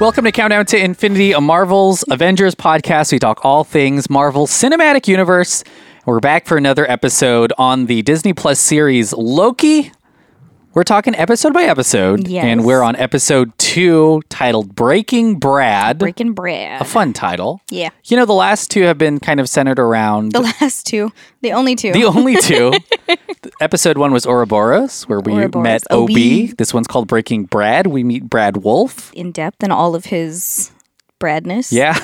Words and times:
Welcome 0.00 0.26
to 0.26 0.32
Countdown 0.32 0.64
to 0.66 0.78
Infinity, 0.78 1.32
a 1.32 1.40
Marvel's 1.40 2.04
Avengers 2.08 2.54
podcast. 2.54 3.10
We 3.10 3.18
talk 3.18 3.44
all 3.44 3.64
things 3.64 4.08
Marvel 4.08 4.46
Cinematic 4.46 5.08
Universe. 5.08 5.64
We're 6.06 6.20
back 6.20 6.46
for 6.46 6.56
another 6.56 6.88
episode 6.88 7.52
on 7.58 7.86
the 7.86 8.02
Disney 8.02 8.32
Plus 8.32 8.60
series 8.60 9.12
Loki. 9.12 9.90
We're 10.74 10.84
talking 10.84 11.14
episode 11.16 11.54
by 11.54 11.64
episode, 11.64 12.28
Yes. 12.28 12.44
and 12.44 12.64
we're 12.64 12.82
on 12.82 12.94
episode 12.96 13.52
two 13.58 14.22
titled 14.28 14.76
Breaking 14.76 15.38
Brad. 15.38 15.98
Breaking 15.98 16.34
bread. 16.34 16.80
a 16.80 16.84
fun 16.84 17.12
title. 17.12 17.60
Yeah. 17.70 17.88
You 18.04 18.16
know, 18.16 18.26
the 18.26 18.34
last 18.34 18.70
two 18.70 18.82
have 18.82 18.96
been 18.98 19.18
kind 19.18 19.40
of 19.40 19.48
centered 19.48 19.78
around 19.80 20.32
The 20.32 20.40
last 20.60 20.86
two. 20.86 21.10
The 21.40 21.52
only 21.52 21.74
two. 21.74 21.92
the 21.92 22.04
only 22.04 22.36
two. 22.42 22.72
episode 23.60 23.98
one 23.98 24.12
was 24.12 24.24
Ouroboros, 24.26 25.08
where 25.08 25.20
we 25.20 25.32
Ouroboros. 25.32 25.64
met 25.64 25.82
oh, 25.90 26.04
OB. 26.04 26.10
OB. 26.10 26.56
This 26.58 26.72
one's 26.72 26.86
called 26.86 27.08
Breaking 27.08 27.44
Brad. 27.44 27.88
We 27.88 28.04
meet 28.04 28.24
Brad 28.28 28.58
Wolfe. 28.58 29.12
in 29.14 29.32
depth 29.32 29.62
and 29.64 29.72
all 29.72 29.94
of 29.96 30.04
his 30.06 30.70
bradness. 31.18 31.72
Yeah. 31.72 31.94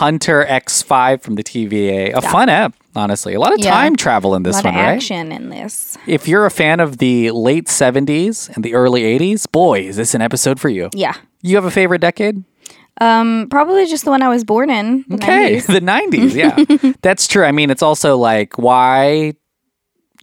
Hunter 0.00 0.44
X5 0.44 1.22
from 1.22 1.36
the 1.36 1.42
TVA. 1.44 2.12
A 2.12 2.20
fun 2.20 2.50
app, 2.50 2.74
honestly. 2.94 3.34
A 3.34 3.40
lot 3.40 3.52
of 3.52 3.58
Yeah. 3.60 3.70
time 3.70 3.96
travel 3.96 4.34
in 4.34 4.42
A 4.42 4.44
this 4.44 4.56
lot 4.56 4.64
one, 4.66 4.74
of 4.74 4.80
right? 4.80 4.94
action 4.96 5.32
in 5.32 5.48
this. 5.50 5.96
If 6.06 6.28
you're 6.28 6.46
a 6.46 6.50
fan 6.50 6.80
of 6.80 6.98
the 6.98 7.30
late 7.30 7.66
70s 7.68 8.48
and 8.54 8.64
the 8.64 8.74
early 8.74 9.02
80s, 9.02 9.46
boy, 9.50 9.80
is 9.80 9.96
this 9.96 10.14
an 10.14 10.22
episode 10.22 10.58
for 10.60 10.68
you. 10.68 10.90
Yeah. 10.94 11.14
You 11.42 11.56
have 11.56 11.64
a 11.64 11.70
favorite 11.70 12.00
decade? 12.00 12.44
Um, 13.00 13.46
probably 13.50 13.86
just 13.86 14.04
the 14.04 14.10
one 14.10 14.22
I 14.22 14.28
was 14.28 14.44
born 14.44 14.68
in. 14.70 15.04
the 15.08 15.14
Okay, 15.16 15.56
90s. 15.56 15.66
the 15.66 15.80
90s, 15.80 16.34
yeah. 16.34 16.92
That's 17.02 17.26
true. 17.26 17.44
I 17.44 17.50
mean, 17.52 17.70
it's 17.70 17.82
also 17.82 18.16
like, 18.18 18.58
why? 18.58 19.32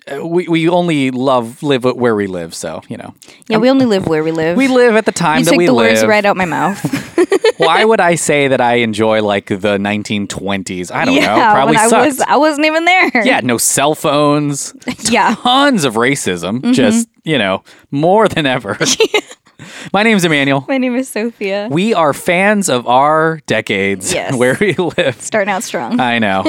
uh, 0.09 0.25
We, 0.25 0.47
we 0.47 0.69
only 0.69 1.09
love 1.11 1.61
live 1.63 1.83
where 1.83 2.15
we 2.15 2.27
live, 2.27 2.53
so 2.53 2.81
you 2.87 2.95
know 2.97 3.13
Yeah, 3.47 3.57
we 3.57 3.69
only 3.69 3.85
live 3.85 4.07
where 4.07 4.23
we 4.23 4.31
live. 4.31 4.55
we 4.55 4.67
live 4.67 4.95
at 4.95 5.05
the 5.05 5.11
time 5.11 5.39
you 5.39 5.45
that 5.45 5.51
took 5.51 5.57
we 5.57 5.65
the 5.65 5.73
live. 5.73 5.91
words 5.97 6.05
right 6.05 6.23
out 6.23 6.37
my 6.37 6.45
mouth. 6.45 6.79
Why 7.59 7.85
would 7.89 7.99
I 8.01 8.15
say 8.15 8.47
that 8.47 8.59
I 8.61 8.75
enjoy 8.75 9.21
like 9.21 9.47
the 9.47 9.77
1920s? 9.77 10.91
I 10.93 11.05
don't 11.05 11.15
yeah, 11.15 11.35
know. 11.35 11.51
Probably 11.53 11.75
when 11.75 11.85
I 11.85 11.87
sucked. 11.87 12.05
was 12.07 12.19
I 12.21 12.37
wasn't 12.37 12.65
even 12.65 12.85
there. 12.85 13.25
yeah, 13.25 13.39
no 13.43 13.57
cell 13.57 13.95
phones, 13.95 14.73
Yeah. 15.11 15.35
tons 15.35 15.83
of 15.85 15.93
racism, 15.95 16.59
Mm-hmm. 16.61 16.71
just 16.73 17.07
you 17.23 17.37
know 17.37 17.63
more 17.91 18.27
than 18.27 18.45
ever. 18.45 18.77
My 19.93 20.03
name 20.03 20.15
is 20.15 20.23
Emmanuel. 20.23 20.63
My 20.69 20.77
name 20.77 20.95
is 20.95 21.09
Sofia. 21.09 21.67
We 21.69 21.93
are 21.93 22.13
fans 22.13 22.69
of 22.69 22.87
our 22.87 23.41
decades 23.45 24.13
Yes. 24.13 24.33
where 24.35 24.57
we 24.59 24.73
live. 24.73 25.19
Starting 25.21 25.51
out 25.51 25.63
strong. 25.63 25.99
I 25.99 26.17
know. 26.17 26.43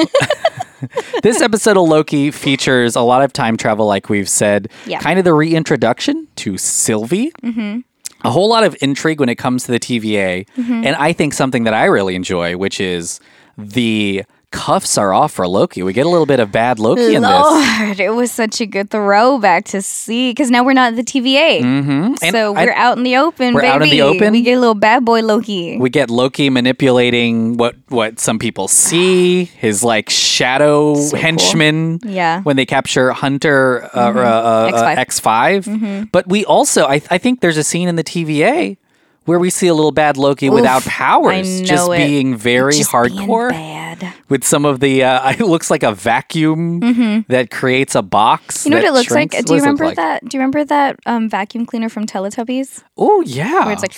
this 1.25 1.41
episode 1.43 1.77
of 1.77 1.89
Loki 1.89 2.31
features 2.31 2.95
a 2.97 3.01
lot 3.03 3.23
of 3.23 3.33
time 3.33 3.57
travel, 3.57 3.87
like 3.87 4.09
we've 4.09 4.29
said. 4.29 4.71
Yeah. 4.87 5.01
Kind 5.01 5.19
of 5.19 5.25
the 5.25 5.35
reintroduction 5.35 6.29
to 6.37 6.57
Sylvie. 6.57 7.33
Mm-hmm. 7.43 7.81
A 8.23 8.31
whole 8.31 8.49
lot 8.49 8.65
of 8.65 8.77
intrigue 8.81 9.21
when 9.21 9.29
it 9.29 9.37
comes 9.37 9.65
to 9.65 9.73
the 9.73 9.81
TVA. 9.81 10.47
Mm-hmm. 10.57 10.85
And 10.85 10.97
I 10.97 11.13
think 11.13 11.35
something 11.35 11.65
that 11.65 11.75
I 11.75 11.85
really 11.87 12.15
enjoy, 12.15 12.57
which 12.57 12.81
is 12.81 13.21
the 13.57 14.25
cuffs 14.51 14.99
are 14.99 15.13
off 15.13 15.33
for 15.33 15.47
Loki. 15.47 15.83
We 15.83 15.93
get 15.93 16.07
a 16.07 16.09
little 16.09 16.27
bit 16.27 16.41
of 16.41 16.51
bad 16.51 16.79
Loki 16.81 17.15
in 17.15 17.23
this. 17.23 17.31
Lord, 17.31 18.01
it 18.01 18.11
was 18.15 18.33
such 18.33 18.61
a 18.61 18.67
good 18.67 18.91
throwback 18.91 19.65
to 19.67 19.81
see 19.81 20.31
because 20.31 20.51
now 20.51 20.65
we're 20.65 20.73
not 20.73 20.93
at 20.93 20.97
the 20.97 21.05
TVA. 21.05 21.61
Mm-hmm. 21.61 22.15
And 22.23 22.33
So 22.33 22.55
I- 22.57 22.65
we're 22.65 22.73
out 22.73 22.99
in 22.99 23.05
the 23.05 23.17
open, 23.17 23.55
We're 23.55 23.61
baby. 23.63 23.71
out 23.71 23.83
in 23.83 23.91
the 23.91 24.03
open? 24.03 24.33
We 24.33 24.43
get 24.43 24.57
a 24.57 24.61
little 24.61 24.75
bad 24.75 25.05
boy 25.05 25.23
Loki. 25.23 25.79
we 25.79 25.89
get 25.89 26.11
Loki 26.11 26.51
manipulating 26.51 27.57
what 27.57 27.77
what 27.89 28.19
some 28.19 28.39
people 28.39 28.67
see, 28.69 29.45
his 29.45 29.85
like 29.85 30.11
shadow 30.11 30.95
So 30.97 31.11
cool. 31.13 31.21
henchman. 31.21 32.01
Yeah. 32.05 32.43
When 32.43 32.57
they 32.57 32.67
capture 32.67 33.13
Hunter 33.13 33.89
uh, 33.95 34.11
Mm-hmm. 34.11 34.19
uh, 34.19 34.23
uh, 34.23 34.97
X5. 34.97 35.61
X5. 35.65 36.09
But 36.13 36.27
we 36.27 36.45
also, 36.45 36.87
I, 36.87 36.95
I 37.11 37.19
think 37.19 37.41
there's 37.41 37.57
a 37.57 37.65
scene 37.65 37.87
in 37.89 37.97
the 37.97 38.05
TVA 38.05 38.77
where 39.27 39.39
we 39.39 39.51
see 39.51 39.67
a 39.69 39.75
little 39.75 39.93
bad 39.93 40.17
Loki 40.17 40.51
without 40.51 40.83
powers, 40.83 41.61
just 41.63 41.91
it. 41.91 41.97
being 41.99 42.37
very 42.37 42.73
Just 42.73 42.91
being 42.93 43.05
hardcore 43.29 43.51
bad. 43.51 44.13
with 44.29 44.45
some 44.45 44.65
of 44.65 44.81
the. 44.81 45.05
Uh, 45.05 45.31
it 45.39 45.41
looks 45.41 45.71
like 45.71 45.83
a 45.83 45.93
vacuum 45.93 47.25
that 47.29 47.51
creates 47.51 47.95
a 47.95 48.03
box. 48.03 48.59
Mm-hmm. 48.59 48.69
You 48.69 48.71
know 48.71 48.77
what 48.83 48.89
it 48.89 48.93
looks 48.93 49.11
like? 49.11 49.31
Do 49.31 49.37
you 49.37 49.43
does 49.43 49.51
it 49.51 49.55
look 49.55 49.61
remember 49.63 49.87
like? 49.87 49.97
that? 49.97 50.25
Do 50.25 50.37
you 50.37 50.41
remember 50.41 50.65
that 50.65 50.97
um, 51.07 51.29
vacuum 51.29 51.67
cleaner 51.67 51.89
from 51.89 52.07
Teletubbies? 52.07 52.83
Oh 52.97 53.21
yeah, 53.23 53.65
Where 53.67 53.73
it's 53.73 53.83
like, 53.83 53.95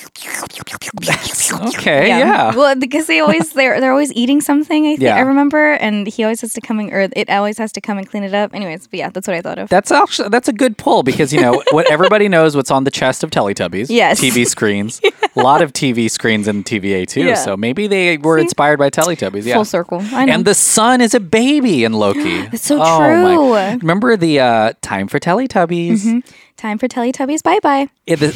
okay, 1.78 2.08
yeah. 2.08 2.54
Well, 2.54 2.74
because 2.76 3.06
they 3.06 3.20
always 3.20 3.52
they're 3.52 3.80
they're 3.80 3.90
always 3.92 4.12
eating 4.12 4.40
something. 4.40 4.84
I 4.86 4.90
think 4.90 5.00
Yeah. 5.02 5.16
I 5.16 5.20
remember, 5.20 5.72
and 5.74 6.06
he 6.06 6.24
always 6.24 6.40
has 6.40 6.52
to 6.54 6.60
come 6.60 6.78
and 6.80 6.92
or 6.92 7.08
it 7.14 7.28
always 7.30 7.58
has 7.58 7.72
to 7.72 7.80
come 7.80 7.98
and 7.98 8.08
clean 8.08 8.22
it 8.24 8.34
up. 8.34 8.54
Anyways, 8.54 8.86
but 8.88 8.98
yeah, 8.98 9.10
that's 9.10 9.26
what 9.26 9.36
I 9.36 9.40
thought 9.42 9.58
of. 9.58 9.68
That's 9.68 9.90
actually 9.90 10.28
that's 10.28 10.48
a 10.48 10.52
good 10.52 10.76
pull 10.76 11.02
because 11.02 11.32
you 11.32 11.40
know 11.40 11.62
what 11.70 11.90
everybody 11.90 12.28
knows 12.28 12.54
what's 12.56 12.70
on 12.70 12.84
the 12.84 12.90
chest 12.90 13.22
of 13.24 13.30
Teletubbies. 13.30 13.86
Yes. 14.02 14.20
TV 14.20 14.46
screens. 14.46 15.00
A 15.36 15.42
lot 15.42 15.62
of 15.62 15.72
TV 15.72 16.10
screens 16.10 16.46
in 16.48 16.62
TVA 16.64 17.06
too. 17.06 17.22
Yeah. 17.24 17.34
So 17.34 17.56
maybe 17.56 17.86
they 17.86 18.16
were 18.18 18.38
inspired 18.38 18.78
by 18.78 18.90
Teletubbies. 18.90 19.44
Yeah. 19.44 19.54
Full 19.54 19.64
circle. 19.64 20.00
I 20.12 20.24
know. 20.26 20.32
And 20.34 20.44
the 20.44 20.54
son 20.54 21.00
is 21.00 21.14
a 21.14 21.20
baby 21.20 21.84
in 21.84 21.92
Loki. 21.94 22.20
It's 22.52 22.64
so 22.66 22.76
Oh, 22.82 22.98
my- 23.00 23.34
true. 23.34 23.52
Mm-hmm. 23.52 23.78
Remember 23.78 24.16
the 24.16 24.40
uh, 24.40 24.72
time 24.82 25.08
for 25.08 25.18
Teletubbies? 25.18 26.22
Time 26.56 26.78
for 26.78 26.86
Teletubbies. 26.88 27.42
Bye 27.42 27.60
bye. 27.60 27.88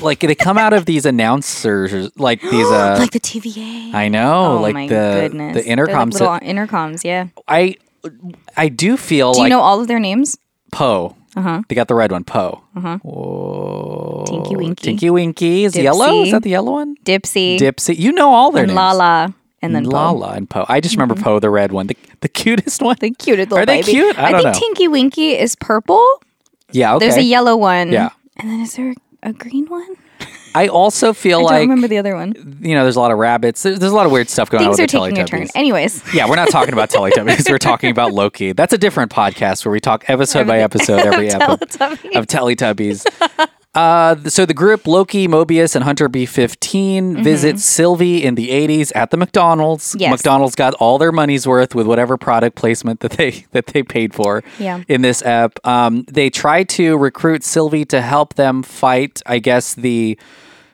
Like 0.03 0.21
they 0.21 0.35
come 0.35 0.59
out 0.59 0.73
of 0.73 0.87
these 0.87 1.05
announcers, 1.07 2.11
like 2.17 2.41
these. 2.53 2.67
Uh, 2.67 2.97
like 2.99 3.11
the 3.13 3.21
TVA. 3.21 3.93
I 3.95 4.09
know, 4.09 4.59
oh 4.59 4.61
like 4.63 4.75
my 4.75 4.89
the 4.89 5.29
goodness. 5.29 5.57
the 5.57 5.63
They're 5.63 5.87
like 5.87 5.91
intercoms. 5.95 6.13
little 6.15 6.39
intercoms. 6.41 7.05
Yeah. 7.05 7.29
I 7.47 7.77
I 8.57 8.69
do 8.69 8.97
feel 8.97 9.33
Do 9.33 9.41
like 9.41 9.47
you 9.47 9.51
know 9.51 9.61
all 9.61 9.81
of 9.81 9.89
their 9.89 9.99
names? 10.01 10.37
Po. 10.73 11.15
Uh-huh. 11.37 11.63
They 11.69 11.75
got 11.75 11.89
the 11.89 11.95
red 11.95 12.11
one, 12.13 12.25
Po. 12.25 12.63
Uh-huh. 12.75 12.99
Tinky 14.27 14.57
Winky. 14.57 14.83
Tinky 14.85 15.11
Winky 15.11 15.65
is 15.65 15.77
yellow. 15.77 16.23
Is 16.23 16.31
that 16.33 16.43
the 16.43 16.51
yellow 16.51 16.73
one? 16.73 16.97
Dipsy. 17.05 17.59
Dipsy. 17.59 17.97
You 17.97 18.13
know 18.13 18.33
all 18.33 18.51
their 18.53 18.63
and 18.65 18.69
names. 18.71 18.77
Laa-Laa. 18.77 19.33
And 19.63 19.75
then 19.75 19.85
Po. 19.85 19.91
Laa-Laa 19.91 20.33
and 20.37 20.49
Po. 20.49 20.65
I 20.69 20.81
just 20.81 20.95
remember 20.97 21.15
Po, 21.15 21.39
the 21.39 21.51
red 21.51 21.73
one, 21.73 21.89
the, 21.89 21.97
the 22.21 22.29
cutest 22.29 22.81
one. 22.83 22.97
The 23.01 23.11
cutest 23.11 23.51
little 23.51 23.59
Are 23.59 23.67
they 23.67 23.81
baby. 23.83 23.93
cute? 23.93 24.19
I 24.19 24.33
don't 24.33 24.43
think 24.43 24.55
know. 24.55 24.61
Tinky 24.61 24.89
Winky 24.89 25.33
is 25.37 25.57
purple. 25.57 26.07
yeah, 26.73 26.95
okay. 26.95 27.05
There's 27.07 27.17
a 27.19 27.23
yellow 27.23 27.57
one. 27.57 27.93
Yeah. 27.93 28.11
And 28.39 28.51
then 28.51 28.61
is 28.61 28.75
there 28.77 28.95
a 29.23 29.33
green 29.33 29.67
one? 29.67 29.97
I 30.57 30.69
also 30.69 31.13
feel 31.13 31.39
I 31.39 31.41
don't 31.43 31.51
like 31.51 31.61
remember 31.61 31.89
the 31.89 31.99
other 31.99 32.15
one. 32.15 32.59
you 32.61 32.75
know, 32.75 32.83
there's 32.85 32.97
a 32.97 33.01
lot 33.01 33.13
of 33.13 33.19
rabbits. 33.19 33.63
There's, 33.63 33.79
there's 33.79 33.93
a 33.93 33.95
lot 33.95 34.07
of 34.07 34.13
weird 34.13 34.29
stuff 34.29 34.51
going 34.51 34.65
Things 34.65 34.79
on 34.79 34.81
are 34.81 34.85
with 34.85 34.91
the 34.91 34.99
taking 34.99 35.19
a 35.19 35.25
turn. 35.27 35.49
Anyways, 35.55 36.03
Yeah, 36.15 36.29
we're 36.29 36.37
not 36.37 36.49
talking 36.51 36.73
about 36.73 36.91
Teletubbies. 36.97 37.51
we're 37.51 37.59
talking 37.59 37.91
about 37.91 38.13
Loki. 38.13 38.53
That's 38.53 38.73
a 38.73 38.79
different 38.79 39.11
podcast 39.13 39.65
where 39.65 39.73
we 39.73 39.81
talk 39.81 40.05
episode 40.09 40.47
by 40.47 40.61
episode 40.61 41.01
every 41.07 41.29
episode 41.31 41.93
of 42.17 42.27
Teletubbies. 42.27 43.05
Uh, 43.75 44.17
so 44.31 44.47
the 44.47 44.55
group 44.55 44.87
Loki, 44.87 45.29
Mobius, 45.29 45.75
and 45.75 45.85
Hunter 45.85 46.09
B15 46.09 47.23
visit 47.23 47.59
Sylvie 47.59 48.25
in 48.25 48.35
the 48.35 48.49
80s 48.49 48.91
at 48.97 49.11
the 49.11 49.19
McDonald's. 49.19 49.91
Mm-hmm. 49.91 50.01
Yes. 50.01 50.11
McDonald's 50.13 50.55
got 50.55 50.73
all 50.75 50.97
their 50.97 51.13
money's 51.13 51.47
worth 51.47 51.75
with 51.75 51.87
whatever 51.87 52.17
product 52.17 52.57
placement 52.57 53.01
that 53.01 53.13
they 53.13 53.45
that 53.51 53.67
they 53.67 53.83
paid 53.83 54.15
for 54.15 54.43
Yeah. 54.59 54.83
in 54.89 55.03
this 55.03 55.23
app. 55.23 55.59
Um, 55.67 56.05
they 56.11 56.31
try 56.31 56.63
to 56.65 56.97
recruit 56.97 57.45
Sylvie 57.45 57.85
to 57.87 58.01
help 58.01 58.35
them 58.37 58.63
fight, 58.63 59.21
I 59.27 59.41
guess, 59.41 59.75
the 59.75 60.19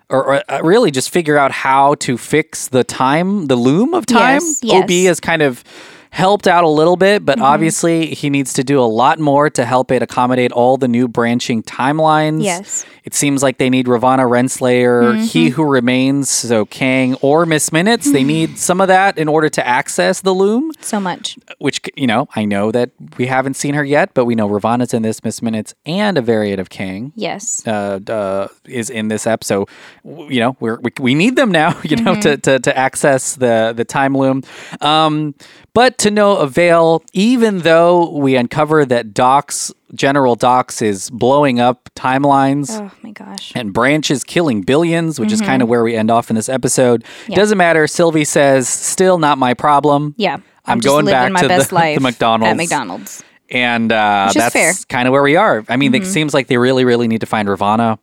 or, 0.08 0.34
or 0.34 0.42
uh, 0.48 0.60
really 0.62 0.90
just 0.90 1.10
figure 1.10 1.38
out 1.38 1.52
how 1.52 1.94
to 1.96 2.18
fix 2.18 2.68
the 2.68 2.84
time, 2.84 3.46
the 3.46 3.56
loom 3.56 3.94
of 3.94 4.06
time. 4.06 4.40
Yes, 4.42 4.60
yes. 4.62 4.74
Mm-hmm. 4.74 4.82
OB 4.82 4.90
has 5.06 5.20
kind 5.20 5.42
of 5.42 5.64
helped 6.10 6.46
out 6.46 6.62
a 6.62 6.68
little 6.68 6.96
bit, 6.96 7.24
but 7.24 7.40
obviously 7.40 8.14
he 8.14 8.28
needs 8.28 8.52
to 8.52 8.62
do 8.62 8.78
a 8.78 8.84
lot 8.84 9.18
more 9.18 9.48
to 9.48 9.64
help 9.64 9.90
it 9.90 10.02
accommodate 10.02 10.52
all 10.52 10.76
the 10.76 10.86
new 10.86 11.08
branching 11.08 11.62
timelines. 11.62 12.44
Yes. 12.44 12.84
It 13.04 13.14
seems 13.14 13.42
like 13.42 13.58
they 13.58 13.68
need 13.70 13.86
Ravonna 13.86 14.28
Renslayer, 14.28 15.18
He 15.26 15.46
Mm-hmm. 15.48 15.54
Who 15.54 15.64
Remains, 15.64 16.30
so 16.30 16.64
Kang 16.64 17.14
or 17.16 17.44
Miss 17.46 17.72
Minutes. 17.72 18.12
They 18.12 18.22
need 18.24 18.58
some 18.68 18.80
of 18.80 18.88
that 18.88 19.18
in 19.18 19.26
order 19.28 19.48
to 19.48 19.66
access 19.66 20.20
the 20.20 20.32
loom, 20.32 20.70
so 20.80 21.00
much. 21.00 21.36
which, 21.58 21.80
you 21.96 22.06
know, 22.06 22.28
I 22.36 22.44
know 22.44 22.70
that 22.70 22.90
we 23.18 23.26
haven't 23.26 23.54
seen 23.54 23.74
her 23.74 23.84
yet, 23.84 24.14
but 24.14 24.24
we 24.24 24.34
know 24.34 24.48
Ravonna's 24.48 24.94
in 24.94 25.02
this, 25.02 25.22
Miss 25.24 25.42
Minutes, 25.42 25.74
and 25.84 26.16
a 26.16 26.22
variant 26.22 26.60
of 26.60 26.70
Kang 26.70 27.12
Yes. 27.16 27.66
uh, 27.66 27.98
uh, 28.08 28.48
is 28.66 28.88
in 28.88 29.08
this 29.08 29.26
app. 29.26 29.42
So, 29.42 29.66
you 30.04 30.40
know, 30.40 30.56
we're, 30.60 30.78
we, 30.80 30.92
we 31.00 31.14
need 31.14 31.34
them 31.36 31.50
now, 31.50 31.78
you 31.84 31.96
know, 31.96 32.14
to, 32.20 32.36
to, 32.36 32.58
to 32.60 32.78
access 32.78 33.34
the, 33.36 33.72
the 33.76 33.84
time 33.84 34.16
loom. 34.16 34.42
Um, 34.80 35.34
but 35.74 35.98
to 35.98 36.10
no 36.10 36.36
avail, 36.36 37.02
even 37.14 37.60
though 37.60 38.10
we 38.16 38.36
uncover 38.36 38.84
that 38.84 39.14
Dox, 39.14 39.72
General 39.94 40.34
Dox 40.36 40.80
is 40.82 41.10
blowing 41.10 41.60
up 41.60 41.90
timelines. 41.94 42.70
Oh 42.70 42.90
my 43.02 43.10
gosh. 43.10 43.52
And 43.54 43.72
Branch 43.72 44.10
is 44.10 44.24
killing 44.24 44.62
billions, 44.62 45.20
which 45.20 45.32
is 45.32 45.40
Mm-hmm. 45.40 45.48
kind 45.50 45.62
of 45.62 45.68
where 45.68 45.82
we 45.82 45.94
end 45.96 46.10
off 46.10 46.30
in 46.30 46.36
this 46.36 46.48
episode. 46.48 47.04
Doesn't 47.28 47.58
matter. 47.58 47.86
Sylvie 47.86 48.24
says, 48.24 48.68
still 48.68 49.18
not 49.18 49.38
my 49.38 49.54
problem. 49.54 50.14
Yeah. 50.16 50.38
I'm 50.64 50.80
just 50.80 50.90
going 50.92 51.04
back 51.06 51.32
my 51.32 51.40
to 51.40 51.48
the- 51.48 51.48
best 51.48 51.68
the 51.70 51.74
life 51.74 52.00
McDonald's. 52.00 52.50
At 52.50 52.56
McDonald's. 52.56 53.24
And 53.50 53.92
uh, 53.92 54.30
that's. 54.34 54.54
Mm-hmm. 54.56 54.82
kind 54.88 55.08
of 55.08 55.12
where 55.12 55.22
we 55.22 55.36
are. 55.36 55.62
I 55.68 55.76
mean, 55.76 55.94
it 55.94 56.06
seems 56.06 56.32
like 56.32 56.46
they 56.46 56.56
really, 56.56 56.86
really 56.86 57.06
need 57.06 57.20
to 57.20 57.26
find 57.26 57.48
Ravonna 57.48 57.98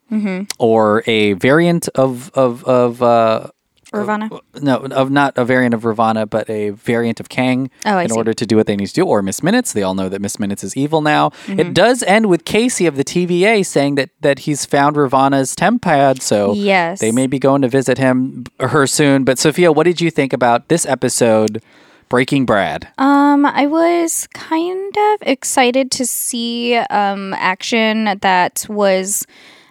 or 0.60 1.02
a 1.08 1.34
variant 1.34 1.88
of 1.96 2.30
of 2.36 2.64
of 2.66 3.02
uh, 3.02 3.48
Ravonna. 3.92 4.40
no, 4.62 4.78
of 4.78 5.10
not 5.10 5.38
a 5.38 5.44
variant 5.46 5.74
of 5.74 5.82
Ravonna, 5.82 6.30
but 6.30 6.50
a 6.50 6.70
variant 6.72 7.20
of 7.20 7.30
Kang 7.30 7.70
Oh, 7.86 7.98
in 7.98 8.10
see. 8.10 8.16
order 8.16 8.34
to 8.34 8.46
do 8.46 8.56
what 8.56 8.68
they 8.68 8.76
need 8.76 8.88
to 8.88 8.94
do, 8.94 9.04
or 9.06 9.22
Miss 9.22 9.42
Minutes. 9.42 9.74
They 9.74 9.82
all 9.84 9.96
know 9.96 10.10
that 10.10 10.22
Miss 10.22 10.40
Minutes 10.40 10.64
is 10.64 10.78
evil 10.78 11.02
now. 11.02 11.30
Mm-hmm. 11.48 11.60
It 11.60 11.74
does 11.74 12.04
end 12.04 12.28
with 12.28 12.46
Casey 12.46 12.86
of 12.86 12.96
the 12.98 13.04
TVA 13.04 13.66
saying 13.66 13.96
that 13.96 14.10
that 14.22 14.40
he's 14.40 14.66
found 14.66 14.96
Ravonna's 14.96 15.56
tempad, 15.56 16.22
so 16.22 16.54
Yes. 16.54 17.00
they 17.00 17.12
may 17.12 17.28
be 17.28 17.40
going 17.40 17.62
to 17.64 17.68
visit 17.68 17.98
him 17.98 18.46
her 18.60 18.86
soon. 18.88 19.24
But 19.24 19.40
Sofia, 19.40 19.72
what 19.72 19.86
did 19.86 20.00
you 20.02 20.12
think 20.12 20.34
about 20.34 20.68
this 20.70 20.86
episode, 20.86 21.62
Breaking 22.10 22.46
Brad? 22.46 22.88
Um, 22.98 23.46
I 23.46 23.66
was 23.68 24.28
kind 24.34 24.96
of 24.98 25.22
excited 25.22 25.92
to 25.92 26.06
see 26.06 26.76
um 26.76 27.34
action 27.36 28.06
that 28.22 28.66
was 28.70 29.26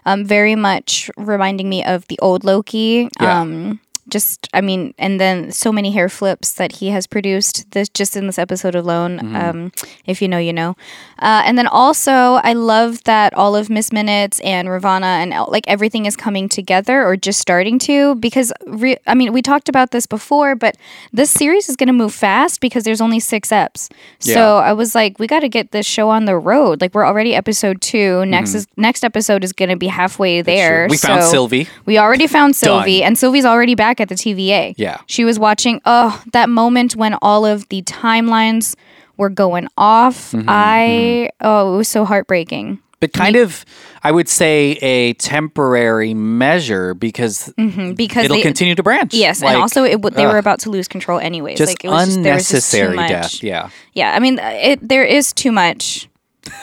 um 0.06 0.24
very 0.24 0.54
much 0.56 1.10
reminding 1.16 1.68
me 1.68 1.84
of 1.84 2.06
the 2.08 2.18
old 2.20 2.44
Loki. 2.44 3.08
Yeah. 3.20 3.40
Um 3.40 3.80
just 4.08 4.48
I 4.52 4.60
mean, 4.60 4.94
and 4.98 5.20
then 5.20 5.52
so 5.52 5.72
many 5.72 5.92
hair 5.92 6.08
flips 6.08 6.52
that 6.52 6.72
he 6.72 6.88
has 6.88 7.06
produced 7.06 7.70
this 7.72 7.88
just 7.88 8.16
in 8.16 8.26
this 8.26 8.38
episode 8.38 8.74
alone. 8.74 9.18
Mm-hmm. 9.18 9.36
Um, 9.36 9.72
if 10.06 10.22
you 10.22 10.28
know, 10.28 10.38
you 10.38 10.52
know. 10.52 10.76
Uh, 11.18 11.42
and 11.44 11.58
then 11.58 11.66
also, 11.66 12.12
I 12.12 12.52
love 12.52 13.04
that 13.04 13.34
all 13.34 13.56
of 13.56 13.68
Miss 13.70 13.92
Minutes 13.92 14.40
and 14.40 14.68
Ravonna 14.68 15.22
and 15.22 15.34
like 15.48 15.66
everything 15.68 16.06
is 16.06 16.16
coming 16.16 16.48
together 16.48 17.04
or 17.04 17.16
just 17.16 17.40
starting 17.40 17.78
to. 17.80 18.14
Because 18.16 18.52
re- 18.66 18.98
I 19.06 19.14
mean, 19.14 19.32
we 19.32 19.42
talked 19.42 19.68
about 19.68 19.90
this 19.90 20.06
before, 20.06 20.54
but 20.54 20.76
this 21.12 21.30
series 21.30 21.68
is 21.68 21.76
going 21.76 21.88
to 21.88 21.92
move 21.92 22.14
fast 22.14 22.60
because 22.60 22.84
there's 22.84 23.00
only 23.00 23.20
six 23.20 23.50
eps. 23.50 23.90
Yeah. 24.20 24.34
So 24.34 24.56
I 24.58 24.72
was 24.72 24.94
like, 24.94 25.18
we 25.18 25.26
got 25.26 25.40
to 25.40 25.48
get 25.48 25.72
this 25.72 25.86
show 25.86 26.08
on 26.08 26.24
the 26.24 26.36
road. 26.36 26.80
Like 26.80 26.94
we're 26.94 27.06
already 27.06 27.34
episode 27.34 27.80
two. 27.80 28.24
Next 28.26 28.54
is 28.54 28.66
next 28.76 29.04
episode 29.04 29.44
is 29.44 29.52
going 29.52 29.68
to 29.70 29.76
be 29.76 29.88
halfway 29.88 30.42
there. 30.42 30.84
Mm-hmm. 30.84 30.90
We 30.90 30.96
found 30.96 31.24
Sylvie. 31.24 31.68
we 31.86 31.98
already 31.98 32.26
found 32.26 32.56
Sylvie, 32.56 33.00
Done. 33.00 33.08
and 33.08 33.18
Sylvie's 33.18 33.44
already 33.44 33.74
back 33.74 33.97
at 34.00 34.08
the 34.08 34.14
TVA. 34.14 34.74
Yeah. 34.76 34.98
She 35.06 35.24
was 35.24 35.38
watching, 35.38 35.80
oh, 35.84 36.22
that 36.32 36.48
moment 36.48 36.96
when 36.96 37.14
all 37.22 37.44
of 37.46 37.68
the 37.68 37.82
timelines 37.82 38.74
were 39.16 39.28
going 39.30 39.68
off. 39.76 40.32
Mm-hmm, 40.32 40.46
I, 40.48 41.30
oh, 41.40 41.74
it 41.74 41.76
was 41.78 41.88
so 41.88 42.04
heartbreaking. 42.04 42.78
But 43.00 43.12
kind 43.12 43.36
of, 43.36 43.64
I 44.02 44.10
would 44.10 44.28
say, 44.28 44.72
a 44.82 45.12
temporary 45.14 46.14
measure 46.14 46.94
because 46.94 47.52
Mhm, 47.56 47.96
Because 47.96 48.24
it'll 48.24 48.38
they, 48.38 48.42
continue 48.42 48.74
to 48.74 48.82
branch. 48.82 49.14
Yes, 49.14 49.40
Like, 49.40 49.52
and 49.52 49.62
also 49.62 49.84
it, 49.84 50.02
they 50.02 50.24
ugh, 50.24 50.32
were 50.32 50.38
about 50.38 50.58
to 50.60 50.70
lose 50.70 50.88
control 50.88 51.20
anyways. 51.20 51.58
just 51.58 51.70
like 51.70 51.84
it 51.84 51.88
was 51.90 52.06
just, 52.08 52.22
there 52.24 52.34
was 52.34 52.48
just 52.48 52.74
unnecessary 52.74 52.96
death. 52.96 53.40
Yeah. 53.42 53.70
Yeah, 53.92 54.14
I 54.14 54.18
mean, 54.18 54.40
it 54.40 54.80
there 54.88 55.04
is 55.04 55.32
too 55.32 55.52
much 55.52 56.08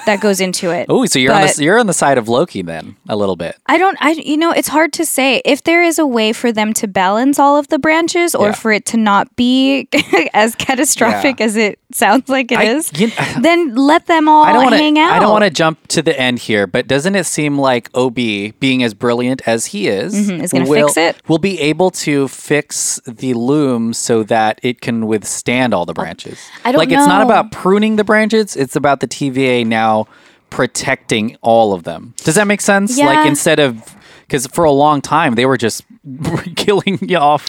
that 0.06 0.20
goes 0.22 0.40
into 0.42 0.70
it. 0.72 0.88
Oh, 0.90 1.06
so 1.06 1.20
you're 1.20 1.34
on 1.34 1.42
the 1.42 1.64
you're 1.64 1.80
on 1.80 1.88
the 1.88 1.94
side 1.94 2.18
of 2.18 2.28
Loki 2.30 2.62
then 2.62 2.96
a 3.10 3.16
little 3.16 3.36
bit. 3.36 3.56
I 3.68 3.78
don't 3.78 3.98
I 4.02 4.12
you 4.12 4.38
know 4.38 4.52
it's 4.52 4.68
hard 4.68 4.94
to 4.94 5.06
say 5.06 5.42
if 5.46 5.64
there 5.64 5.84
is 5.84 6.00
a 6.00 6.06
way 6.06 6.34
for 6.34 6.52
them 6.52 6.74
to 6.74 6.88
balance 6.88 7.40
all 7.40 7.58
of 7.58 7.68
the 7.70 7.80
branches 7.80 8.36
or 8.36 8.48
Yeah. 8.48 8.54
for 8.54 8.72
it 8.72 8.86
to 8.88 8.98
not 8.98 9.36
be 9.36 9.88
as 10.34 10.56
catastrophic 10.56 11.42
as 11.42 11.56
it 11.56 11.80
sounds 11.92 12.30
like 12.30 12.52
it 12.52 12.60
I- 12.60 12.64
is. 12.66 12.92
you- 13.00 13.12
then 13.42 13.76
let 13.76 14.06
them 14.08 14.28
all 14.28 14.44
I 14.44 14.54
don't 14.54 14.64
want 14.64 14.74
to. 14.74 14.78
hang 14.78 15.00
out. 15.00 15.12
I 15.14 15.20
don't 15.20 15.32
want 15.32 15.44
to 15.44 15.50
jump 15.50 15.88
to 15.90 16.02
the 16.02 16.18
end 16.20 16.40
here, 16.40 16.68
but 16.68 16.88
doesn't 16.88 17.16
it 17.16 17.26
seem 17.26 17.58
like 17.58 17.90
Ob, 17.96 18.16
being 18.16 18.84
as 18.84 18.94
brilliant 18.94 19.42
as 19.48 19.68
he 19.68 19.88
is, 19.88 20.14
Mhm, 20.30 20.44
is 20.44 20.52
gonna 20.52 20.66
will, 20.68 20.88
fix 20.88 20.98
it? 20.98 21.22
Will 21.30 21.38
be 21.40 21.60
able 21.60 21.92
to 21.92 22.28
fix 22.28 23.00
the 23.08 23.34
loom 23.34 23.94
so 23.94 24.24
that 24.24 24.60
it 24.64 24.82
can 24.82 25.08
withstand 25.08 25.74
all 25.74 25.86
the 25.86 25.94
branches. 25.94 26.40
I 26.64 26.72
don't 26.72 26.80
like 26.80 26.90
it's 26.92 27.08
not 27.08 27.20
know. 27.20 27.26
about 27.26 27.52
pruning 27.52 27.96
the 27.96 28.04
branches; 28.04 28.56
it's 28.56 28.76
about 28.76 29.00
the 29.00 29.08
TVA 29.08 29.66
now 29.80 30.08
protecting 30.50 31.36
all 31.42 31.74
of 31.74 31.84
them. 31.84 32.14
Does 32.18 32.36
that 32.36 32.48
make 32.48 32.62
sense? 32.62 32.98
Yeah. 32.98 33.08
Like 33.08 33.28
instead 33.28 33.60
of 33.60 33.96
because 34.22 34.48
for 34.48 34.64
a 34.64 34.72
long 34.72 35.02
time 35.02 35.36
they 35.36 35.46
were 35.46 35.58
just 35.58 35.84
killing 36.56 36.98
you 37.02 37.18
off 37.18 37.44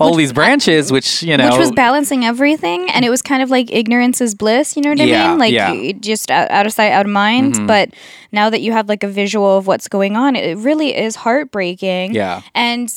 all 0.00 0.14
these 0.14 0.32
branches, 0.32 0.90
which 0.90 1.22
you 1.22 1.36
know, 1.36 1.48
Which 1.50 1.58
was 1.58 1.72
balancing 1.72 2.24
everything, 2.24 2.88
and 2.90 3.04
it 3.04 3.10
was 3.10 3.20
kind 3.20 3.42
of 3.42 3.50
like 3.50 3.70
ignorance 3.72 4.20
is 4.20 4.34
bliss. 4.34 4.76
You 4.76 4.82
know 4.82 4.90
what 4.90 5.00
I 5.00 5.04
Yeah, 5.04 5.28
mean? 5.30 5.38
Like 5.38 5.52
yeah. 5.52 5.72
Mm-hmm. 5.74 6.00
just 6.00 6.30
out, 6.30 6.66
of 6.66 6.72
sight, 6.72 6.92
out 6.92 7.06
of 7.06 7.12
mind. 7.12 7.66
But 7.66 7.90
now 8.32 8.48
that 8.50 8.60
you 8.60 8.72
have 8.72 8.88
like 8.88 9.02
a 9.02 9.08
visual 9.08 9.58
of 9.58 9.66
what's 9.66 9.88
going 9.88 10.16
on, 10.16 10.36
it 10.36 10.56
really 10.58 10.96
is 10.96 11.16
heartbreaking. 11.16 12.14
Yeah. 12.14 12.42
And 12.54 12.88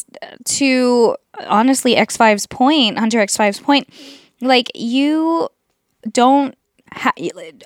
to 0.59 1.15
honestly, 1.47 1.95
X 1.95 2.17
5's 2.17 2.45
point, 2.47 2.97
Hunter 2.99 3.19
X 3.19 3.37
5's 3.37 3.59
point, 3.59 3.89
like 4.41 4.71
you 4.75 5.49
don't. 6.11 6.55
Ha- 6.93 7.11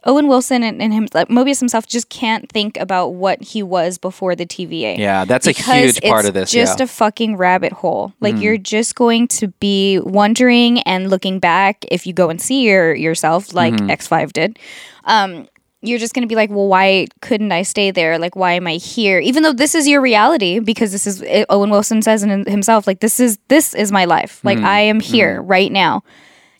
Owen 0.05 0.27
Wilson 0.27 0.63
and, 0.63 0.81
and 0.81 0.93
him, 0.93 1.07
like, 1.13 1.27
Mobius 1.29 1.59
himself, 1.59 1.87
just 1.87 2.09
can't 2.09 2.49
think 2.51 2.77
about 2.77 3.09
what 3.15 3.41
he 3.41 3.63
was 3.63 3.97
before 3.97 4.35
the 4.35 4.45
TVA. 4.45 4.97
yeah, 4.97 5.25
that's 5.25 5.47
a 5.47 5.51
huge 5.51 6.01
part 6.01 6.25
of 6.25 6.33
this. 6.33 6.51
Just 6.51 6.79
yeah. 6.79 6.85
a 6.85 6.87
fucking 6.87 7.37
rabbit 7.37 7.71
hole. 7.73 8.13
Like 8.19 8.35
Mm-hmm. 8.35 8.43
you're 8.43 8.57
just 8.57 8.95
going 8.95 9.27
to 9.29 9.47
be 9.59 9.99
wondering 9.99 10.79
and 10.81 11.09
looking 11.09 11.39
back 11.39 11.85
if 11.91 12.05
you 12.07 12.13
go 12.13 12.29
and 12.29 12.41
see 12.41 12.63
your 12.63 12.93
yourself, 12.95 13.53
like 13.53 13.73
Mm-hmm. 13.73 13.89
X5 13.89 14.33
did. 14.33 14.59
Um, 15.05 15.47
you're 15.81 15.99
just 15.99 16.13
going 16.13 16.21
to 16.23 16.27
be 16.29 16.35
like, 16.35 16.49
well, 16.49 16.67
why 16.69 17.07
couldn't 17.21 17.51
I 17.51 17.63
stay 17.63 17.91
there? 17.91 18.17
Like, 18.17 18.37
why 18.37 18.53
am 18.53 18.67
I 18.67 18.75
here? 18.75 19.19
Even 19.19 19.43
though 19.43 19.51
this 19.51 19.75
is 19.75 19.85
your 19.85 19.99
reality, 19.99 20.59
because 20.59 20.93
this 20.93 21.05
is 21.05 21.21
eh, 21.23 21.43
Owen 21.49 21.69
Wilson 21.69 22.01
says 22.01 22.23
in 22.23 22.45
himself, 22.45 22.87
like 22.87 23.01
this 23.01 23.19
is 23.19 23.37
this 23.49 23.73
is 23.73 23.91
my 23.91 24.05
life. 24.05 24.39
Like 24.43 24.57
Mm-hmm. 24.57 24.65
I 24.65 24.79
am 24.81 24.99
here 25.01 25.41
right 25.41 25.71
now. 25.71 26.03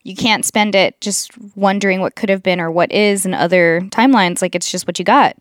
You 0.03 0.15
can't 0.15 0.43
spend 0.45 0.75
it 0.75 0.99
just 1.01 1.31
wondering 1.55 2.01
what 2.01 2.15
could 2.15 2.29
have 2.29 2.43
been 2.43 2.59
or 2.59 2.69
what 2.71 2.91
is 2.91 3.25
in 3.25 3.33
other 3.33 3.81
timelines. 3.91 4.41
Like 4.41 4.53
it's 4.55 4.69
just 4.69 4.85
what 4.85 4.99
you 4.99 5.05
got. 5.05 5.37